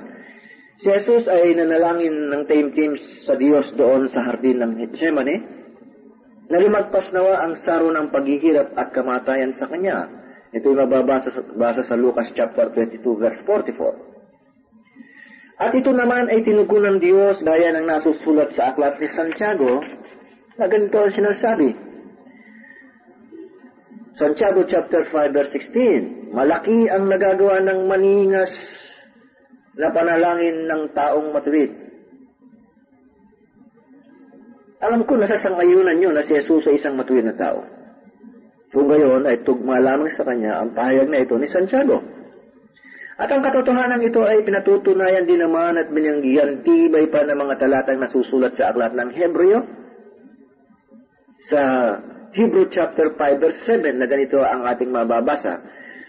[0.82, 5.38] Si Jesus ay nanalangin ng taimtim sa Diyos doon sa hardin ng Gethsemane
[6.50, 10.10] na lumagpas nawa ang saro ng paghihirap at kamatayan sa Kanya.
[10.50, 15.62] Ito ay mababasa sa, basa sa Lucas chapter 22 verse 44.
[15.62, 19.86] At ito naman ay tinugon ng Diyos gaya ng nasusulat sa aklat ni Santiago
[20.58, 21.78] na ganito ang sinasabi.
[24.18, 28.81] Santiago chapter 5 verse 16, Malaki ang nagagawa ng maningas
[29.76, 31.70] na panalangin ng taong matuwid.
[34.82, 37.62] Alam ko nasasangayunan nyo na si Jesus ay isang matuwid na tao.
[38.72, 42.00] Kung gayon ay tugma lamang sa kanya ang pahayag na ito ni Santiago.
[43.20, 48.00] At ang katotohanan ito ay pinatutunayan din naman at binanggihan tibay pa ng mga talatang
[48.00, 49.60] nasusulat sa aklat ng Hebreo
[51.46, 51.60] sa
[52.32, 55.60] Hebrew chapter 5 verse 7 na ganito ang ating mababasa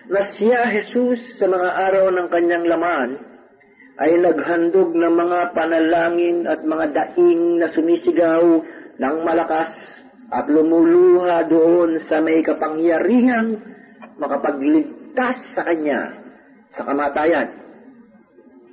[0.08, 3.33] na siya Jesus sa mga araw ng kanyang laman
[3.94, 8.42] ay naghandog ng mga panalangin at mga daing na sumisigaw
[8.98, 9.70] ng malakas
[10.34, 13.62] at lumuluha doon sa may kapangyarihang
[14.18, 16.18] makapagligtas sa kanya
[16.74, 17.54] sa kamatayan.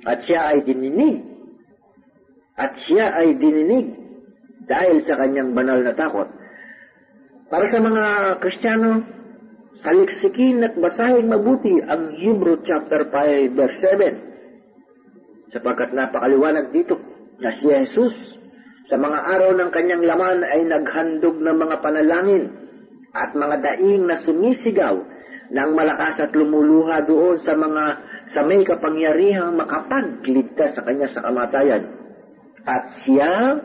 [0.01, 1.21] At siya ay dininig.
[2.57, 3.93] At siya ay dininig
[4.65, 6.33] dahil sa kanyang banal na takot.
[7.45, 9.05] Para sa mga Kristiyano,
[9.77, 14.30] saliksikin at basahin mabuti ang Hebrew chapter 5 verse 7
[15.51, 16.97] sapagkat napakaliwanag dito
[17.37, 18.15] na si Jesus
[18.87, 22.43] sa mga araw ng kanyang laman ay naghandog ng mga panalangin
[23.11, 24.95] at mga daing na sumisigaw
[25.51, 27.83] ng malakas at lumuluha doon sa mga
[28.31, 31.91] sa may kapangyarihang makapagligtas sa kanya sa kamatayan.
[32.63, 33.59] At siya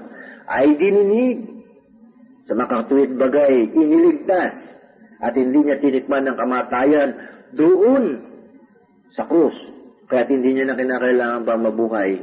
[0.51, 1.47] ay dininig
[2.47, 4.76] sa makatuwid bagay, iniligtas
[5.16, 7.11] At hindi niya tinikman ng kamatayan
[7.57, 8.20] doon
[9.16, 9.57] sa krus.
[10.07, 12.23] Kaya hindi niya na kinakailangan pa mabuhay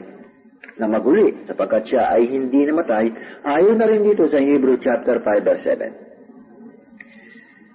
[0.79, 3.11] na maguli sapagkat siya ay hindi namatay.
[3.43, 6.03] Ayon na rin dito sa Hebrew chapter 5 verse 7.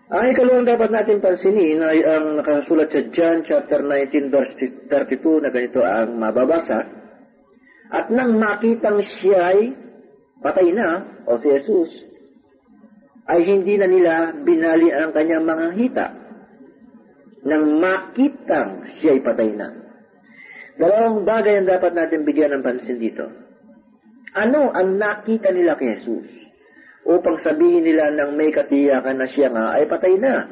[0.09, 4.57] Ang ikalawang dapat natin pansinin ay ang nakasulat sa John chapter 19 verse
[4.89, 6.81] 32 na ganito ang mababasa.
[7.93, 9.77] At nang makitang siya ay
[10.41, 11.93] patay na, o si Jesus,
[13.29, 16.07] ay hindi na nila binali ang kanyang mga hita.
[17.45, 19.88] Nang makitang siya ay patay na.
[20.79, 23.27] Dalawang bagay ang dapat natin bigyan ng pansin dito.
[24.39, 26.39] Ano ang nakita nila kay Jesus?
[27.09, 30.45] upang sabihin nila nang may katiyakan na siya nga ay patay na.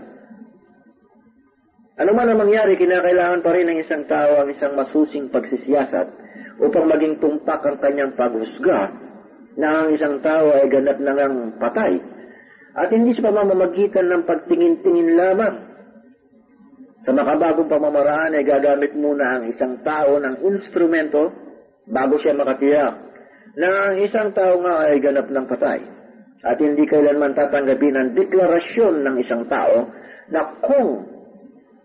[1.96, 6.08] Ano man ang mangyari, kinakailangan pa rin ng isang tao ang isang masusing pagsisiyasat
[6.60, 8.92] upang maging tumpak ang kanyang paghusga
[9.56, 12.00] na ang isang tao ay ganap na ngang patay.
[12.76, 15.65] At hindi sa pamamagitan ng pagtingin-tingin lamang.
[17.06, 21.30] Sa makabagong pamamaraan ay gagamit muna ang isang tao ng instrumento
[21.86, 22.98] bago siya makatiyak
[23.54, 25.86] na ang isang tao nga ay ganap ng patay.
[26.42, 29.86] At hindi kailanman tatanggapin ang deklarasyon ng isang tao
[30.34, 31.06] na kung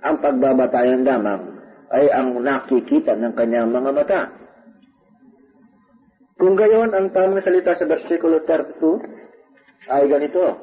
[0.01, 1.61] ang pagbabatayan lamang
[1.93, 4.21] ay ang nakikita ng kanyang mga mata.
[6.41, 10.57] Kung gayon, ang tamang salita sa versikulo 32 ay ganito,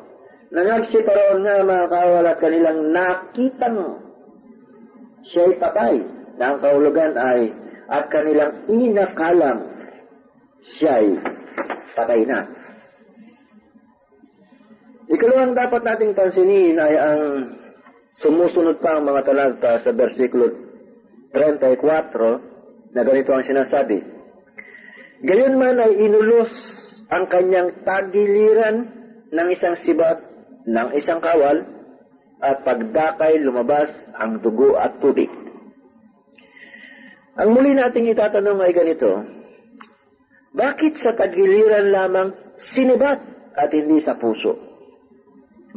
[0.51, 4.08] na nagsiparoon nga mga kawal at kanilang nakitang
[5.29, 6.01] siya'y patay,
[6.39, 7.53] na ang kaulugan ay
[7.89, 9.65] at kanilang inakalang
[10.61, 11.19] siya'y
[11.97, 12.47] patay na.
[15.09, 17.23] Ikalawang dapat nating pansinin ay ang
[18.21, 20.53] sumusunod pa ang mga talata sa versikulo
[21.33, 24.05] 34 na ganito ang sinasabi.
[25.25, 26.53] Gayon man ay inulos
[27.09, 28.77] ang kanyang tagiliran
[29.33, 30.21] ng isang sibat
[30.69, 31.65] ng isang kawal
[32.39, 35.31] at pagdakay lumabas ang dugo at tubig.
[37.39, 39.23] Ang muli nating itatanong ay ganito,
[40.55, 43.23] bakit sa tagiliran lamang sinibat
[43.55, 44.59] at hindi sa puso?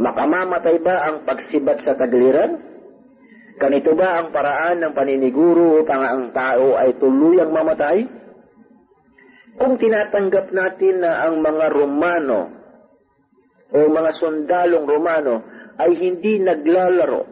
[0.01, 2.57] Makamamatay ba ang pagsibat sa tagliran?
[3.61, 8.09] Ganito ba ang paraan ng paniniguro upang ang tao ay tuluyang mamatay?
[9.61, 12.39] Kung tinatanggap natin na ang mga Romano
[13.69, 17.23] o mga sundalong Romano ay hindi naglalaro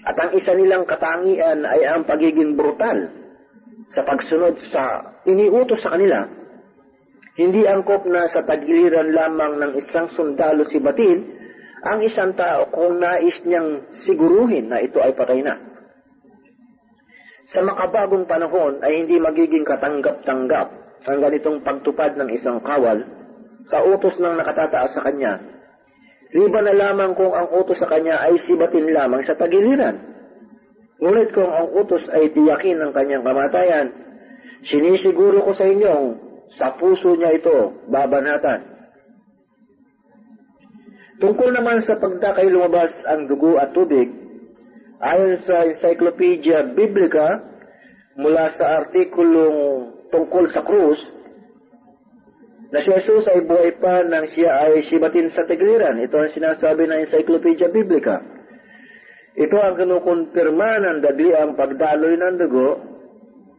[0.00, 3.12] at ang isa nilang katangian ay ang pagiging brutal
[3.92, 6.24] sa pagsunod sa iniutos sa kanila,
[7.36, 11.20] hindi angkop na sa tagiliran lamang ng isang sundalo si Batil,
[11.80, 15.56] ang isang tao kung nais niyang siguruhin na ito ay patay na.
[17.50, 20.68] Sa makabagong panahon ay hindi magiging katanggap-tanggap
[21.08, 23.02] ang ganitong pagtupad ng isang kawal
[23.72, 25.40] sa utos ng nakatataas sa kanya.
[26.30, 29.98] Liba na lamang kung ang utos sa kanya ay sibatin lamang sa tagiliran.
[31.02, 33.90] Ngunit kung ang utos ay tiyakin ng kanyang kamatayan,
[34.62, 38.70] sinisiguro ko sa inyong sa puso niya ito babanatan
[41.20, 44.08] Tungkol naman sa pagdakay lumabas ang dugo at tubig,
[45.04, 47.44] ayon sa Encyclopedia Biblica,
[48.16, 50.96] mula sa artikulong tungkol sa krus,
[52.70, 55.98] na si Jesus ay buhay pa nang siya ay sibatin sa tigliran.
[55.98, 58.22] Ito ang sinasabi ng Encyclopedia Biblica.
[59.34, 62.70] Ito ang kinukumpirma ng dagli ang pagdaloy ng dugo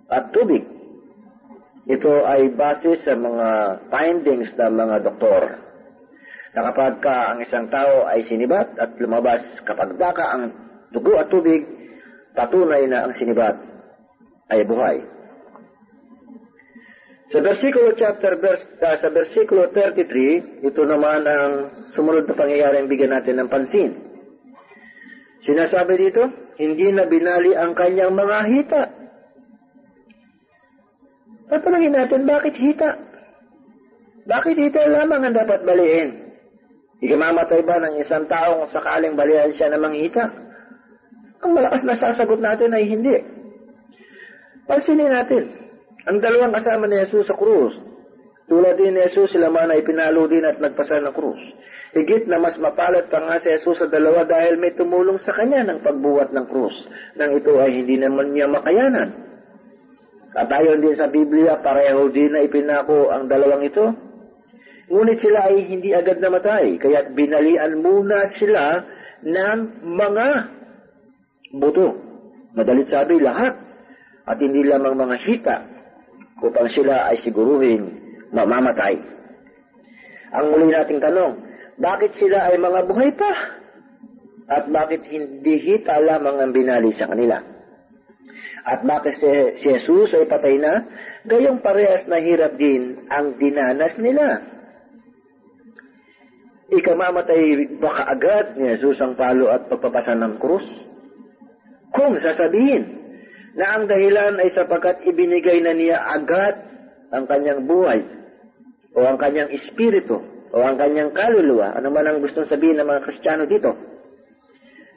[0.08, 0.64] at tubig.
[1.92, 3.48] Ito ay base sa mga
[3.92, 5.44] findings ng mga doktor
[6.52, 10.44] na kapag ka ang isang tao ay sinibat at lumabas kapag daka ang
[10.92, 11.68] dugo at tubig,
[12.32, 13.60] patunay na ang sinibat
[14.52, 15.04] ay buhay.
[17.32, 22.92] Sa versikulo chapter verse, uh, sa versikulo 33, ito naman ang sumunod na pangyayari ang
[22.92, 23.96] bigyan natin ng pansin.
[25.48, 26.28] Sinasabi dito,
[26.60, 28.84] hindi na binali ang kanyang mga hita.
[31.48, 33.00] Tatanungin natin, bakit hita?
[34.28, 36.36] Bakit hita lamang ang dapat baliin?
[37.00, 40.36] Ikamamatay ba ng isang tao kung sakaling balihan siya ng manghita?
[41.48, 43.24] Ang malakas na sasagot natin ay hindi.
[44.68, 45.61] Pansinin natin,
[46.08, 47.78] ang dalawang kasama ni Jesus sa krus,
[48.50, 51.40] tulad din ni Jesus, sila man ay pinalo din at nagpasa ng krus.
[51.92, 55.62] Higit na mas mapalad pa nga si Jesus sa dalawa dahil may tumulong sa kanya
[55.68, 59.10] ng pagbuhat ng krus, nang ito ay hindi naman niya makayanan.
[60.32, 64.12] At ayon din sa Biblia, pareho din na ipinako ang dalawang ito
[64.92, 68.84] Ngunit sila ay hindi agad namatay, kaya binalian muna sila
[69.24, 70.28] ng mga
[71.56, 71.96] buto.
[72.52, 73.56] Madalit sabi, lahat.
[74.28, 75.58] At hindi lamang mga hita
[76.42, 78.02] upang sila ay siguruhin
[78.34, 78.98] mamamatay.
[80.32, 81.34] Ang muli nating tanong,
[81.78, 83.32] bakit sila ay mga buhay pa?
[84.52, 87.40] At bakit hindi hita lamang ang binali sa kanila?
[88.62, 89.30] At bakit si,
[89.64, 90.86] Jesus ay patay na?
[91.26, 94.42] Gayong parehas na hirap din ang dinanas nila.
[96.72, 100.64] Ikamamatay baka agad ni Jesus ang palo at pagpapasan ng krus?
[101.92, 103.01] Kung sasabihin
[103.56, 106.56] na ang dahilan ay sapagkat ibinigay na niya agad
[107.12, 108.08] ang kanyang buhay
[108.96, 113.04] o ang kanyang espiritu o ang kanyang kaluluwa, ano man ang gustong sabihin ng mga
[113.08, 113.72] Kristiyano dito.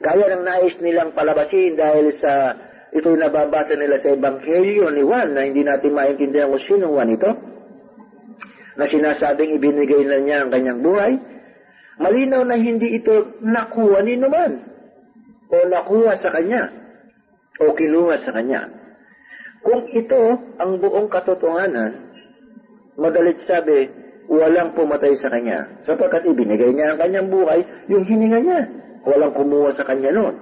[0.03, 2.55] Gaya ng nais nilang palabasin dahil sa
[2.91, 7.31] ito'y nababasa nila sa Ebanghelyo ni Juan na hindi natin maintindihan kung sino Juan ito,
[8.75, 11.13] na sinasabing ibinigay na niya ang kanyang buhay,
[11.99, 14.67] malinaw na hindi ito nakuha ni naman
[15.47, 16.84] o nakuha sa kanya
[17.61, 18.67] o kinuha sa kanya.
[19.65, 20.21] Kung ito
[20.61, 22.13] ang buong katotohanan,
[22.99, 23.89] madalit sabi,
[24.29, 28.61] walang pumatay sa kanya sapagkat ibinigay niya ang kanyang buhay, yung hininga niya.
[29.05, 30.35] Walang kumuha sa kanya noon.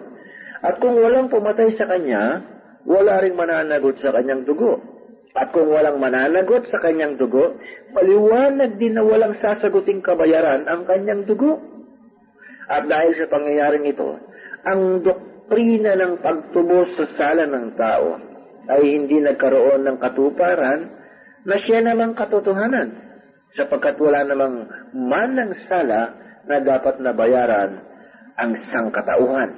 [0.63, 2.39] At kung walang pumatay sa kanya,
[2.87, 4.79] wala ring mananagot sa kanyang dugo.
[5.35, 7.59] At kung walang mananagot sa kanyang dugo,
[7.91, 11.59] maliwanag din na walang sasaguting kabayaran ang kanyang dugo.
[12.71, 14.15] At dahil sa pangyayaring ito,
[14.63, 15.03] ang
[15.43, 18.15] doktrina ng pagtubos sa sala ng tao
[18.71, 20.87] ay hindi nagkaroon ng katuparan
[21.43, 22.95] na siya namang katotohanan
[23.51, 26.15] sapagkat wala namang manang sala
[26.47, 27.83] na dapat nabayaran
[28.39, 29.51] ang sangkatauhan.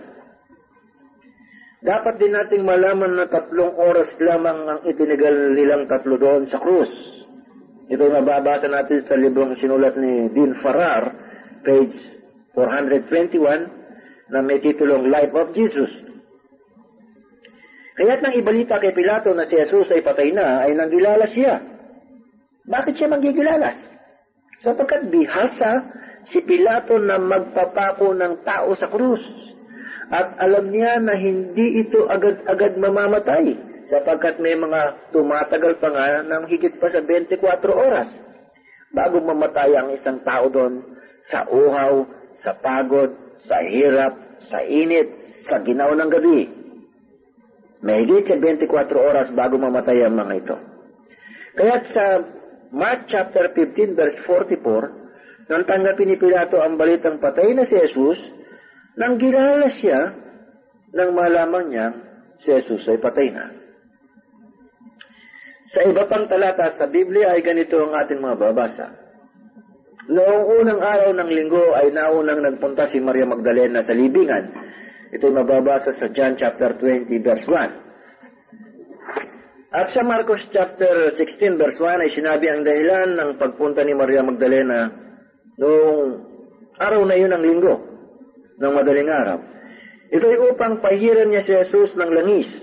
[1.86, 6.90] Dapat din nating malaman na tatlong oras lamang ang itinigal nilang tatlo doon sa krus.
[7.86, 11.14] Ito mababasa natin sa librong sinulat ni Dean Farrar,
[11.62, 11.94] page
[12.58, 13.85] 421,
[14.30, 15.92] na may titulong Life of Jesus.
[17.96, 21.64] Kaya't nang ibalita kay Pilato na si Jesus ay patay na, ay nanggilalas siya.
[22.68, 23.78] Bakit siya manggigilalas?
[24.60, 25.88] Sapagkat bihasa
[26.28, 29.24] si Pilato na magpapako ng tao sa krus.
[30.12, 33.58] At alam niya na hindi ito agad-agad mamamatay
[33.90, 38.10] sapagkat may mga tumatagal pa nga ng higit pa sa 24 oras
[38.94, 40.82] bago mamatay ang isang tao doon
[41.30, 42.06] sa uhaw,
[42.38, 45.12] sa pagod, sa hirap, sa init,
[45.46, 46.40] sa ginaw ng gabi.
[47.86, 48.66] May higit sa 24
[48.98, 50.58] oras bago mamatay ang mga ito.
[51.56, 52.06] Kaya sa
[52.74, 58.18] Mark chapter 15 verse 44, nang tanggapin ni Pilato ang balitang patay na si Jesus,
[58.98, 60.12] nang ginala siya,
[60.96, 61.88] nang malaman niya
[62.42, 63.54] si Jesus ay patay na.
[65.76, 69.05] Sa iba pang talata sa Biblia ay ganito ang ating mga babasa.
[70.06, 74.54] Noong unang araw ng linggo ay naunang nagpunta si Maria Magdalena sa libingan.
[75.10, 79.74] Ito mababasa sa John chapter 20 verse 1.
[79.74, 84.22] At sa Marcos chapter 16 verse 1 ay sinabi ang dahilan ng pagpunta ni Maria
[84.22, 84.94] Magdalena
[85.58, 86.22] noong
[86.78, 87.74] araw na yun ng linggo,
[88.62, 89.42] ng madaling araw.
[90.14, 92.54] Ito ay upang pahiran niya si Jesus ng langis.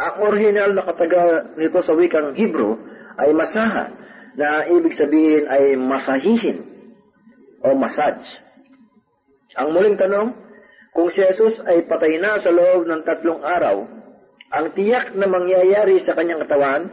[0.00, 2.80] Ang original na kataga nito sa wikang Hebrew
[3.20, 3.92] ay masaha,
[4.36, 6.64] na ibig sabihin ay masahihin
[7.60, 8.26] o massage.
[9.56, 10.32] Ang muling tanong,
[10.92, 13.84] kung si Jesus ay patay na sa loob ng tatlong araw,
[14.52, 16.92] ang tiyak na mangyayari sa kanyang katawan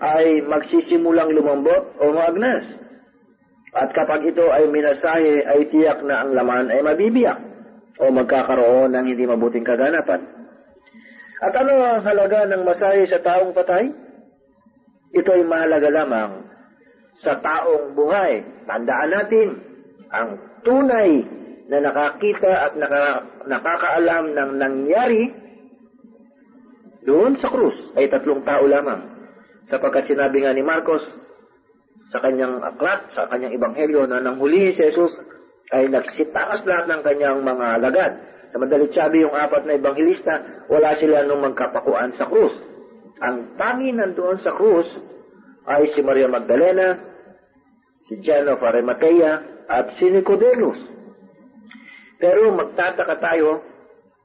[0.00, 2.64] ay magsisimulang lumambot o maagnas.
[3.72, 7.40] At kapag ito ay minasahe, ay tiyak na ang laman ay mabibiyak
[8.00, 10.24] o magkakaroon ng hindi mabuting kaganapan.
[11.38, 13.92] At ano ang halaga ng masahe sa taong patay?
[15.12, 16.47] Ito ay mahalaga lamang
[17.22, 18.64] sa taong buhay.
[18.66, 19.48] Tandaan natin,
[20.08, 21.24] ang tunay
[21.68, 25.22] na nakakita at naka, nakakaalam ng nangyari
[27.04, 29.04] doon sa krus ay tatlong tao lamang.
[29.68, 31.04] Sapagkat sinabi nga ni Marcos,
[32.08, 35.12] sa kanyang aklat, sa kanyang ebanghelyo na nang huli si Jesus
[35.68, 38.12] ay nagsitaas lahat ng kanyang mga alagad.
[38.48, 42.56] Sa madalit sabi yung apat na ebanghelista, wala sila nung magkapakuan sa krus.
[43.20, 44.88] Ang tangi nandoon sa krus
[45.68, 46.96] ay si Maria Magdalena,
[48.08, 50.80] si John of Arimathea, at si Nicodemus.
[52.16, 53.60] Pero magtataka tayo,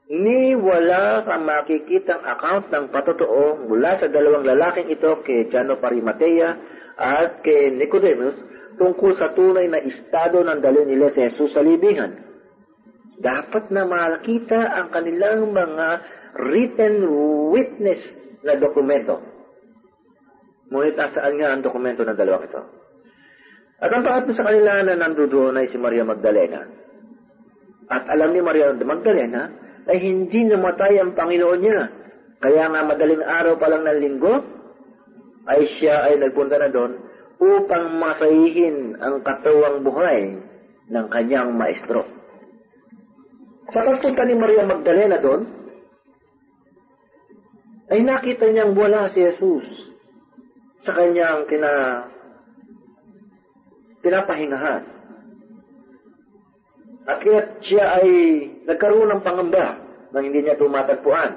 [0.08, 5.84] ni wala kang makikitang account ng patotoo mula sa dalawang lalaking ito kay John of
[5.84, 6.56] Arimathea
[6.96, 8.40] at kay Nicodemus
[8.80, 12.24] tungkol sa tunay na estado ng dali nila sa Jesus sa libingan.
[13.20, 15.88] Dapat na makita ang kanilang mga
[16.40, 17.06] written
[17.54, 18.02] witness
[18.42, 19.33] na dokumento.
[20.74, 22.62] Ngunit saan nga ang dokumento ng dalawang ito?
[23.78, 26.66] At ang pangatlo sa kanila na nandoon ay si Maria Magdalena.
[27.94, 29.54] At alam ni Maria Magdalena
[29.86, 31.82] ay hindi namatay ang Panginoon niya.
[32.42, 34.36] Kaya nga madaling araw pa lang ng linggo,
[35.46, 37.06] ay siya ay nagpunta na doon
[37.38, 40.42] upang masahihin ang katawang buhay
[40.90, 42.02] ng kanyang maestro.
[43.70, 45.46] Sa pagpunta ni Maria Magdalena doon,
[47.94, 49.83] ay nakita niyang wala si Jesus
[50.84, 51.72] sa kanyang kina,
[54.04, 54.84] pinapahingahan.
[57.04, 58.08] At kaya siya ay
[58.64, 59.80] nagkaroon ng pangamba
[60.12, 61.36] nang hindi niya tumatagpuan.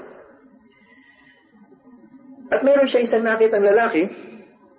[2.47, 4.07] At meron siya isang nakitang lalaki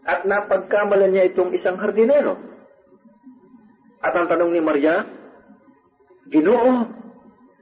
[0.08, 2.40] at napagkamalan niya itong isang hardinero.
[4.00, 5.04] At ang tanong ni Maria,
[6.28, 6.88] Ginoo,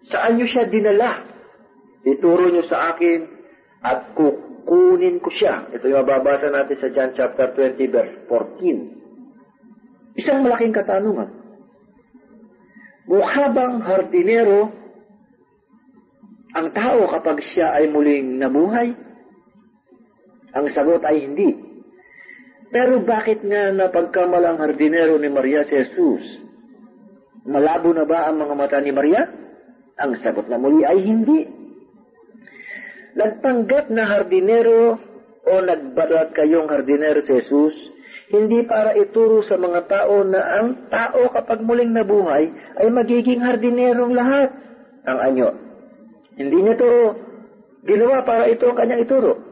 [0.09, 1.25] saan niyo siya dinala?
[2.05, 3.25] Ituro niyo sa akin
[3.81, 4.13] at
[4.65, 5.69] kukunin ko siya.
[5.69, 10.17] Ito yung mababasa natin sa John chapter 20 verse 14.
[10.17, 11.29] Isang malaking katanungan.
[13.05, 14.73] Mukha bang hardinero
[16.55, 18.89] ang tao kapag siya ay muling nabuhay?
[20.55, 21.51] Ang sagot ay hindi.
[22.71, 26.23] Pero bakit nga napagkamalang hardinero ni Maria si Jesus?
[27.45, 29.29] Malabo na ba ang mga mata ni Maria?
[29.99, 31.54] Ang sagot na muli ay hindi.
[33.15, 34.99] Nagpanggap na hardinero
[35.45, 37.75] o nagbalat kayong hardinero si Jesus,
[38.27, 44.11] hindi para ituro sa mga tao na ang tao kapag muling nabuhay ay magiging hardinerong
[44.11, 44.51] lahat.
[45.05, 45.49] Ang anyo.
[46.35, 47.15] Hindi niya to
[47.85, 49.45] ginawa para ito ang kanyang ituro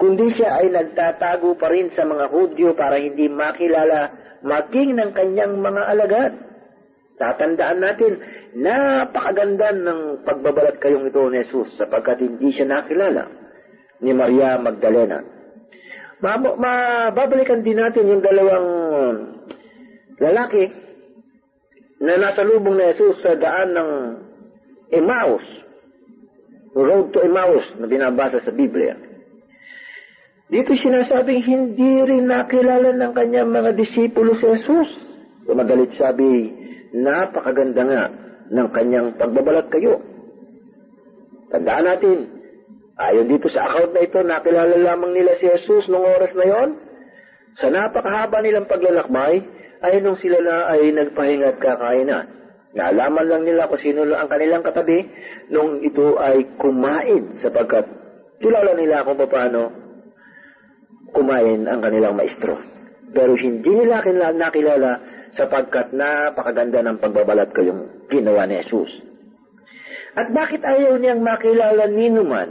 [0.00, 4.08] kundi siya ay nagtatago pa rin sa mga Hudyo para hindi makilala
[4.40, 6.32] maging ng kanyang mga alagad.
[7.20, 8.16] Tatandaan natin,
[8.54, 13.30] napakaganda ng pagbabalat kayong ito ni Jesus sapagkat hindi siya nakilala
[14.02, 15.22] ni Maria Magdalena.
[16.20, 18.68] Mababalikan din natin yung dalawang
[20.20, 20.68] lalaki
[22.00, 23.90] na nasa lubong ni Jesus sa daan ng
[24.90, 25.46] Emmaus,
[26.74, 28.98] road to Emmaus na binabasa sa Biblia.
[30.50, 34.90] Dito sinasabing hindi rin nakilala ng kanyang mga disipulo si Jesus.
[35.46, 36.50] Madalit sabi,
[36.90, 38.02] napakaganda nga
[38.50, 40.02] ng kanyang pagbabalat kayo.
[41.50, 42.18] Tandaan natin,
[42.98, 46.70] ayon dito sa account na ito, nakilala lamang nila si Jesus noong oras na yon.
[47.58, 49.42] Sa napakahaba nilang paglalakbay,
[49.80, 52.12] ay nung sila na ay nagpahinga at kakain
[52.70, 55.02] Naalaman lang nila kung sino ang kanilang katabi
[55.50, 57.82] nung ito ay kumain sapagkat
[58.38, 59.74] kilala nila kung paano
[61.10, 62.62] kumain ang kanilang maestro.
[63.10, 65.02] Pero hindi nila nakilala
[65.34, 67.80] sapagkat napakaganda ng pagbabalat ko yung
[68.10, 68.90] ginawa ni Jesus.
[70.18, 72.50] At bakit ayaw niyang makilala ni Numan?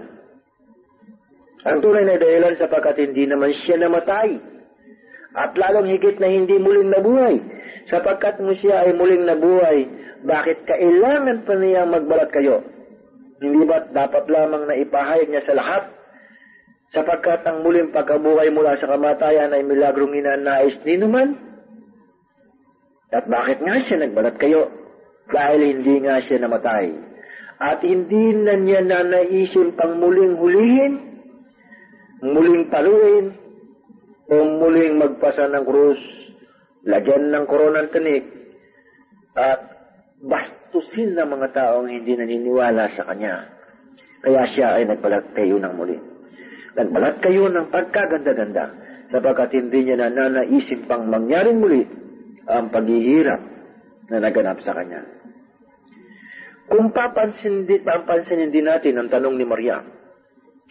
[1.68, 4.40] Ang tunay na dahilan sapagkat hindi naman siya namatay.
[5.36, 7.44] At lalong higit na hindi muling nabuhay.
[7.92, 9.80] Sapagkat mo siya ay muling nabuhay,
[10.24, 12.64] bakit kailangan pa niya magbalat kayo?
[13.40, 15.84] Hindi ba dapat lamang na ipahayag niya sa lahat
[16.90, 21.38] sapagkat ang muling pagkabuhay mula sa kamatayan ay milagrong inanais ni naman.
[23.10, 24.70] At bakit nga siya nagbalat kayo?
[25.30, 26.94] Dahil hindi nga siya namatay.
[27.60, 30.94] At hindi na niya na naisip pang muling hulihin,
[32.22, 33.34] muling paluin,
[34.30, 36.02] o muling magpasa ng krus,
[36.86, 38.30] lagyan ng koronang tanik,
[39.34, 39.60] at
[40.22, 43.50] bastusin ng mga taong hindi naniniwala sa kanya.
[44.22, 45.98] Kaya siya ay nagbalat kayo ng muli.
[46.78, 48.66] Nagbalat kayo ng pagkaganda-ganda
[49.10, 51.84] sapagkat hindi niya na nanaisip pang mangyaring muli
[52.50, 53.42] ang paghihirap
[54.10, 55.06] na naganap sa kanya.
[56.70, 59.82] Kung papansin din, papansin din natin ang tanong ni Maria,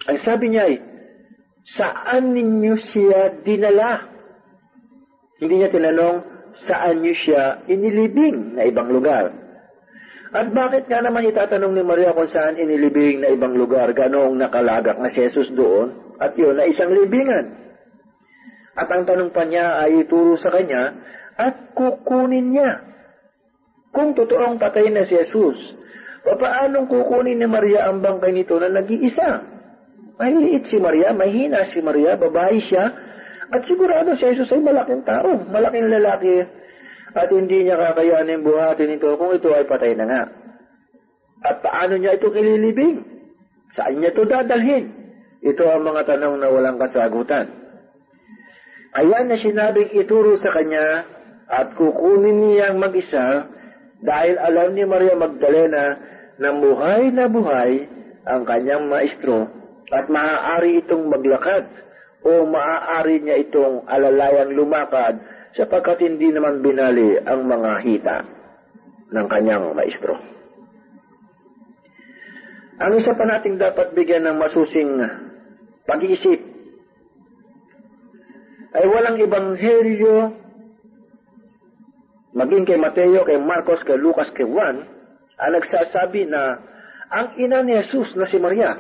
[0.07, 0.77] ang sabi niya ay,
[1.75, 4.07] saan ninyo siya dinala?
[5.39, 6.19] Hindi niya tinanong,
[6.55, 9.35] saan niyo siya inilibing na ibang lugar?
[10.29, 15.01] At bakit nga naman itatanong ni Maria kung saan inilibing na ibang lugar, ganoong nakalagak
[15.01, 17.59] na si Jesus doon, at yun na isang libingan.
[18.79, 20.95] At ang tanong pa niya ay ituro sa kanya,
[21.39, 22.83] at kukunin niya.
[23.95, 25.57] Kung totoong patay na si Jesus,
[26.27, 29.47] paanong kukunin ni Maria ang bangkay nito na nag-iisa?
[30.19, 32.91] Mahiliit si Maria, mahina si Maria, babae siya,
[33.49, 36.43] at sigurado si Jesus ay malaking tao, malaking lalaki,
[37.15, 40.23] at hindi niya kakayanin buhatin ito kung ito ay patay na nga.
[41.39, 42.99] At paano niya ito kililibing?
[43.73, 44.91] Saan niya ito dadalhin?
[45.39, 47.47] Ito ang mga tanong na walang kasagutan.
[48.99, 51.07] Ayan na sinabing ituro sa kanya
[51.49, 53.49] at kukunin niyang mag-isa
[54.05, 55.97] dahil alam ni Maria Magdalena
[56.39, 57.89] na buhay na buhay
[58.29, 59.49] ang kanyang maestro
[59.89, 61.67] at maaari itong maglakad
[62.23, 65.19] o maaari niya itong alalayang lumakad
[65.57, 68.19] sapagkat hindi naman binali ang mga hita
[69.09, 70.21] ng kanyang maestro.
[72.79, 75.03] Ang isa pa nating dapat bigyan ng masusing
[75.89, 76.39] pag-iisip
[78.77, 80.37] ay walang ebanghelyo
[82.39, 84.87] maging kay Mateo, kay Marcos, kay Lucas, kay Juan
[85.39, 86.63] ang nagsasabi na
[87.11, 88.79] ang ina ni Jesus na si Maria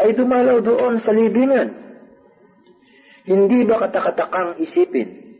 [0.00, 1.76] ay dumalaw doon sa libingan.
[3.26, 5.38] Hindi ba katakatakang isipin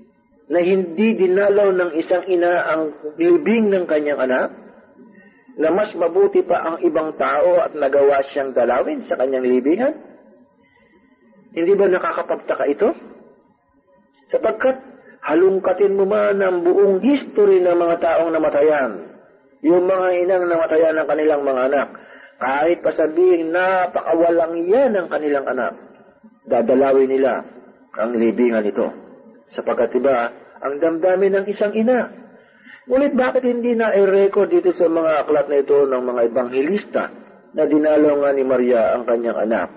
[0.50, 2.82] na hindi dinalaw ng isang ina ang
[3.18, 4.48] libing ng kanyang anak?
[5.60, 9.94] Na mas mabuti pa ang ibang tao at nagawa siyang dalawin sa kanyang libingan?
[11.50, 12.94] Hindi ba nakakapagtaka ito?
[14.30, 14.76] Sapagkat
[15.20, 19.10] halungkatin mo man ang buong history ng mga taong namatayan,
[19.60, 21.88] yung mga inang namatayan ng kanilang mga anak,
[22.40, 25.76] kahit pa sabihin napakawalang yan ang kanilang anak,
[26.48, 27.44] dadalawin nila
[27.92, 28.88] ang libingan ito.
[29.52, 30.32] Sapagkat iba,
[30.62, 32.08] ang damdamin ng isang ina.
[32.88, 37.04] Ngunit bakit hindi na i-record dito sa mga aklat na ito ng mga ebanghilista
[37.54, 39.68] na dinalaw nga ni Maria ang kanyang anak?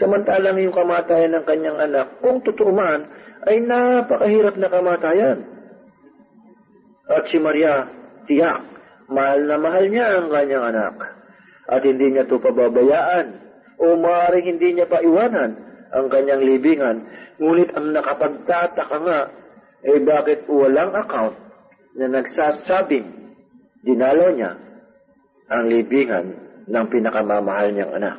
[0.00, 3.08] Samantalang yung kamatayan ng kanyang anak, kung totoo man,
[3.46, 5.38] ay napakahirap na kamatayan.
[7.10, 7.90] At si Maria,
[8.30, 8.62] tiyak,
[9.10, 10.94] mahal na mahal niya ang kanyang anak.
[11.66, 13.26] At hindi niya ito pababayaan
[13.82, 15.58] o maaaring hindi niya paiwanan
[15.90, 16.96] ang kanyang libingan.
[17.42, 19.20] Ngunit ang nakapagtataka nga,
[19.82, 21.34] eh bakit walang account
[21.98, 23.34] na nagsasabing
[23.82, 24.54] dinalo niya
[25.50, 26.26] ang libingan
[26.70, 28.16] ng pinakamamahal niyang anak.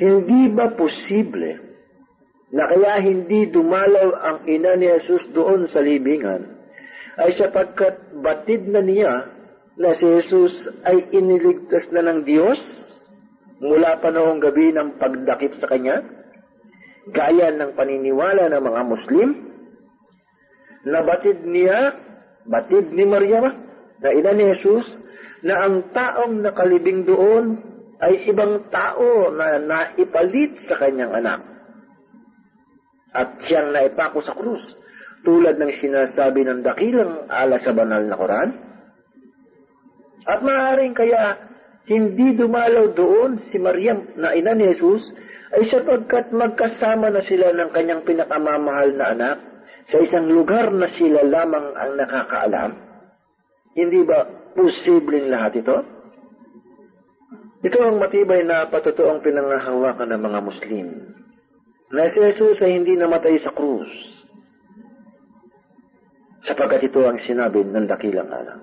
[0.00, 1.71] Hindi ba posible
[2.52, 6.60] na kaya hindi dumalaw ang ina ni Jesus doon sa libingan
[7.16, 9.28] ay sapagkat batid na niya
[9.80, 12.60] na si Jesus ay iniligtas na ng Diyos
[13.62, 16.02] mula pa noong gabi ng pagdakip sa Kanya,
[17.08, 19.28] gaya ng paniniwala ng mga Muslim,
[20.82, 21.94] na batid niya,
[22.42, 23.54] batid ni Maria
[24.02, 24.90] na ina ni Jesus,
[25.46, 27.62] na ang taong nakalibing doon
[28.02, 31.51] ay ibang tao na naipalit sa kanyang anak.
[33.12, 34.64] At siyang naipako sa krus,
[35.22, 38.50] tulad ng sinasabi ng dakilang ala sa banal na Quran.
[40.26, 41.52] At maaaring kaya
[41.86, 45.10] hindi dumalaw doon si Maria na ina ni Jesus
[45.52, 49.36] ay sapagkat magkasama na sila ng kanyang pinakamamahal na anak
[49.90, 52.70] sa isang lugar na sila lamang ang nakakaalam.
[53.76, 54.24] Hindi ba
[54.56, 55.76] posibleng lahat ito?
[57.62, 60.86] Ito ang matibay na patotoong pinangahawakan ng mga Muslim.
[61.92, 63.92] Na si Jesus ay hindi namatay sa krus.
[66.42, 68.60] Sapagkat ito ang sinabi ng dakilang alam.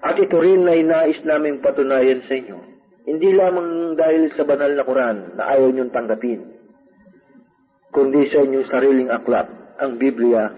[0.00, 2.58] At ito rin ay nais naming patunayan sa inyo.
[3.04, 6.40] Hindi lamang dahil sa banal na Quran na ayaw niyong tanggapin,
[7.92, 10.52] kundi sa inyong sariling aklat, ang Biblia,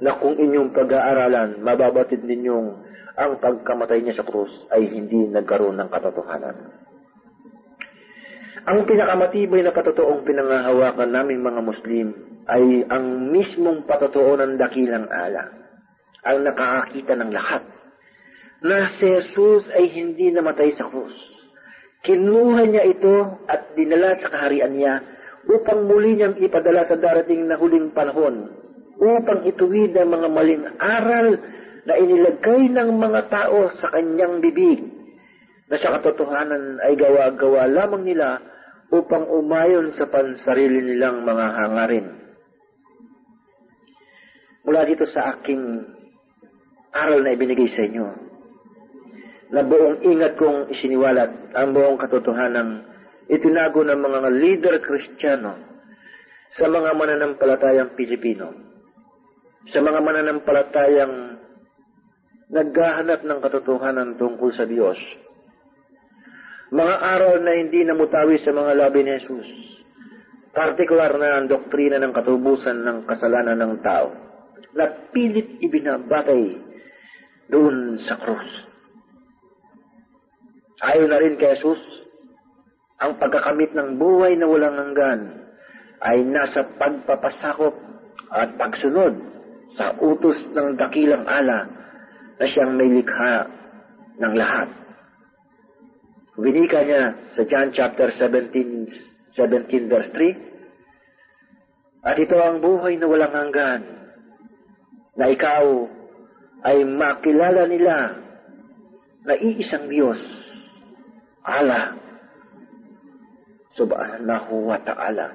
[0.00, 2.84] na kung inyong pag-aaralan, mababatid ninyong
[3.16, 6.85] ang pagkamatay niya sa krus ay hindi nagkaroon ng katotohanan.
[8.66, 12.06] Ang pinakamatibay na patotoong pinangahawakan naming mga Muslim
[12.50, 15.54] ay ang mismong patotoo ng dakilang ala,
[16.26, 17.62] ang nakakakita ng lahat,
[18.66, 21.14] na si Jesus ay hindi namatay sa krus.
[22.02, 24.98] Kinuha niya ito at dinala sa kaharian niya
[25.46, 28.50] upang muli niyang ipadala sa darating na huling panahon
[28.98, 31.38] upang ituwid ang mga maling aral
[31.86, 34.82] na inilagay ng mga tao sa kanyang bibig
[35.70, 38.55] na sa katotohanan ay gawa-gawa lamang nila
[38.90, 42.06] upang umayon sa pansarili nilang mga hangarin.
[44.66, 45.62] Mula dito sa aking
[46.94, 48.06] aral na ibinigay sa inyo,
[49.50, 52.82] na buong ingat kong isiniwalat ang buong katotohanan
[53.30, 55.54] itinago ng mga leader kristyano
[56.50, 58.54] sa mga mananampalatayang Pilipino,
[59.70, 61.14] sa mga mananampalatayang
[62.50, 64.98] naghahanap ng katotohanan tungkol sa Diyos.
[66.66, 69.46] Mga araw na hindi namutawi sa mga labi ni Jesus.
[70.50, 74.10] Partikular na ang doktrina ng katubusan ng kasalanan ng tao
[74.74, 76.58] na pilit ibinabatay
[77.46, 78.50] doon sa krus.
[80.82, 81.78] Ayon na rin kay Jesus,
[82.98, 85.46] ang pagkakamit ng buhay na walang hanggan
[86.02, 87.78] ay nasa pagpapasakop
[88.34, 89.14] at pagsunod
[89.78, 91.70] sa utos ng dakilang ala
[92.42, 93.46] na siyang may likha
[94.18, 94.85] ng lahat.
[96.36, 103.32] Winika niya sa John chapter 17, 17 verse 3, At ito ang buhay na walang
[103.32, 103.82] hanggan,
[105.16, 105.88] na ikaw
[106.60, 108.20] ay makilala nila
[109.24, 110.20] na iisang Diyos,
[111.40, 111.96] Allah,
[113.72, 115.32] subhanahu wa ta'ala.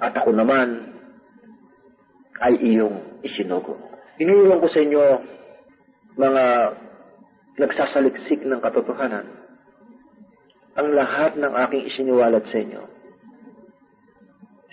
[0.00, 0.96] At ako naman
[2.40, 3.76] ay iyong isinugo.
[4.16, 5.04] Iniiwan ko sa inyo
[6.16, 6.44] mga
[7.60, 9.45] nagsasaliksik ng katotohanan,
[10.76, 12.82] ang lahat ng aking isiniwalat sa inyo.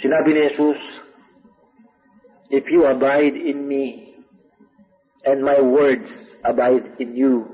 [0.04, 0.82] Sinabi ni Jesus,
[2.54, 4.14] If you abide in me,
[5.26, 6.12] and my words
[6.44, 7.54] abide in you,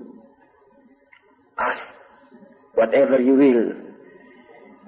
[1.60, 1.84] Ask
[2.74, 3.76] whatever you will,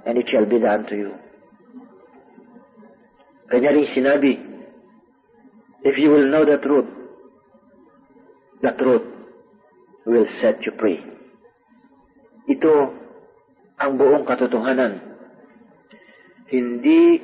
[0.05, 1.11] and it shall be done to you.
[3.51, 4.39] Kanya rin sinabi,
[5.83, 6.87] if you will know the truth,
[8.63, 9.03] the truth
[10.05, 11.03] will set you free.
[12.47, 13.00] Ito
[13.81, 15.01] ang buong katotohanan.
[16.53, 17.17] Hindi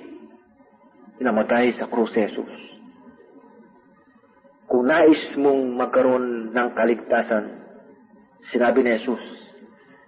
[1.22, 2.50] namatay sa krus Jesus.
[4.68, 7.46] Kung nais mong magkaroon ng kaligtasan,
[8.50, 9.24] sinabi ni Jesus,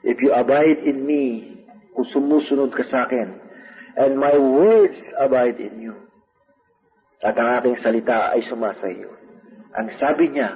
[0.01, 1.23] If you abide in me,
[1.91, 3.35] kung sumusunod ka sa akin,
[3.99, 5.95] and my words abide in you,
[7.19, 9.11] at ang aking salita ay sumasayo.
[9.75, 10.55] Ang sabi niya,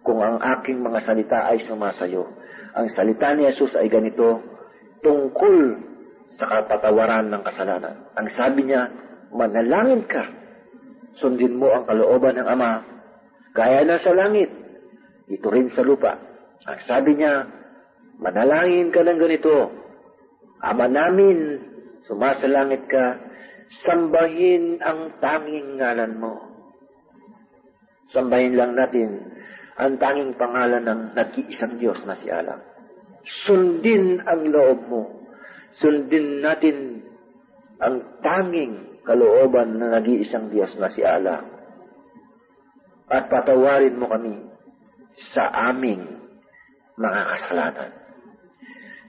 [0.00, 2.32] kung ang aking mga salita ay sumasayo,
[2.72, 4.40] ang salita ni Jesus ay ganito,
[5.02, 5.56] tungkol
[6.38, 7.96] sa kapatawaran ng kasalanan.
[8.16, 8.88] Ang sabi niya,
[9.34, 10.24] manalangin ka,
[11.20, 12.72] sundin mo ang kalooban ng Ama,
[13.52, 14.48] gaya na sa langit,
[15.28, 16.16] ito rin sa lupa.
[16.64, 17.44] Ang sabi niya,
[18.16, 19.56] manalangin ka ng ganito,
[20.62, 21.58] Ama namin,
[22.06, 23.18] sumasalangit ka,
[23.82, 26.34] sambahin ang tanging ngalan mo.
[28.14, 29.32] Sambahin lang natin
[29.74, 32.71] ang tanging pangalan ng nag-iisang Diyos na si Allah.
[33.22, 35.02] Sundin ang loob mo.
[35.72, 37.06] Sundin natin
[37.78, 41.42] ang tanging kalooban na nag-iisang Diyos na si Allah.
[43.10, 44.38] At patawarin mo kami
[45.34, 46.06] sa aming
[46.96, 47.90] mga kasalanan.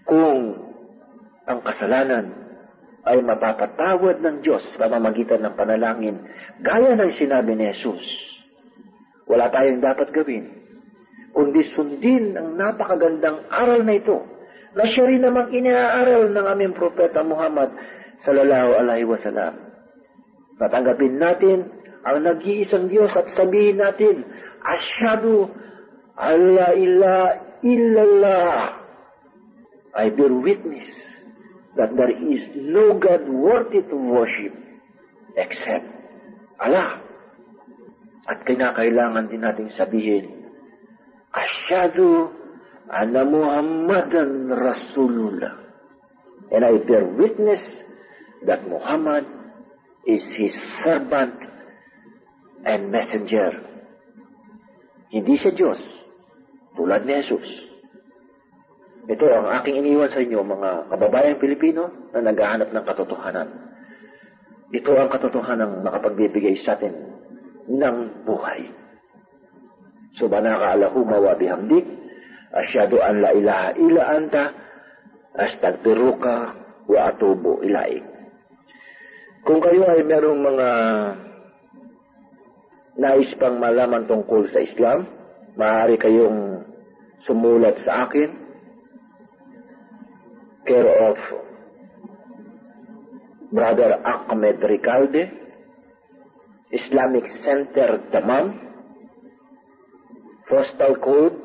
[0.04, 0.40] Kung
[1.48, 2.26] ang kasalanan
[3.04, 6.24] ay mapapatawad ng Diyos sa pamamagitan ng panalangin,
[6.64, 8.04] gaya ng sinabi ni Jesus.
[9.28, 10.63] Wala tayong dapat gawin,
[11.34, 14.22] kundi sundin ang napakagandang aral na ito,
[14.78, 17.74] na siya rin namang inaaral ng aming propeta Muhammad
[18.22, 19.58] sallallahu alaihi wasallam.
[20.62, 21.60] Natanggapin natin
[22.06, 24.24] ang nag-iisang Diyos at sabihin natin,
[24.62, 25.50] Asyadu
[26.14, 27.16] Allah ila
[27.66, 28.78] illallah.
[29.94, 30.86] I bear witness
[31.78, 34.54] that there is no God worthy to worship
[35.34, 35.86] except
[36.62, 37.02] Allah.
[38.24, 40.43] At kinakailangan din nating sabihin,
[41.34, 42.30] Asyadu
[42.90, 45.58] anna Muhammadan Rasulullah.
[46.54, 47.66] And I bear witness
[48.46, 49.26] that Muhammad
[50.06, 50.54] is his
[50.86, 51.34] servant
[52.62, 53.66] and messenger.
[55.10, 55.82] Hindi siya Diyos,
[56.78, 57.50] tulad ni Jesus.
[59.04, 63.50] Ito ang aking iniwan sa inyo, mga kababayang Pilipino na naghahanap ng katotohanan.
[64.74, 66.94] Ito ang katotohanan makapagbibigay sa atin
[67.68, 68.83] ng buhay.
[70.22, 71.86] Allahumma wa bihamdik,
[72.54, 74.44] asyadu an la ilaha illa anta,
[75.34, 76.54] astagfiruka
[76.86, 78.06] wa atubu ilaik.
[79.44, 80.70] Kung kayo ay merong mga
[83.02, 85.10] nais pang malaman tungkol sa Islam,
[85.58, 86.64] maaari kayong
[87.26, 88.44] sumulat sa akin
[90.64, 91.20] care of
[93.54, 95.30] Brother Ahmed Ricalde,
[96.74, 98.73] Islamic Center Daman,
[100.48, 101.36] postal code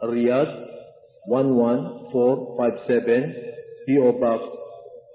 [0.00, 0.69] Riyadh
[1.30, 4.40] 11457 PO Box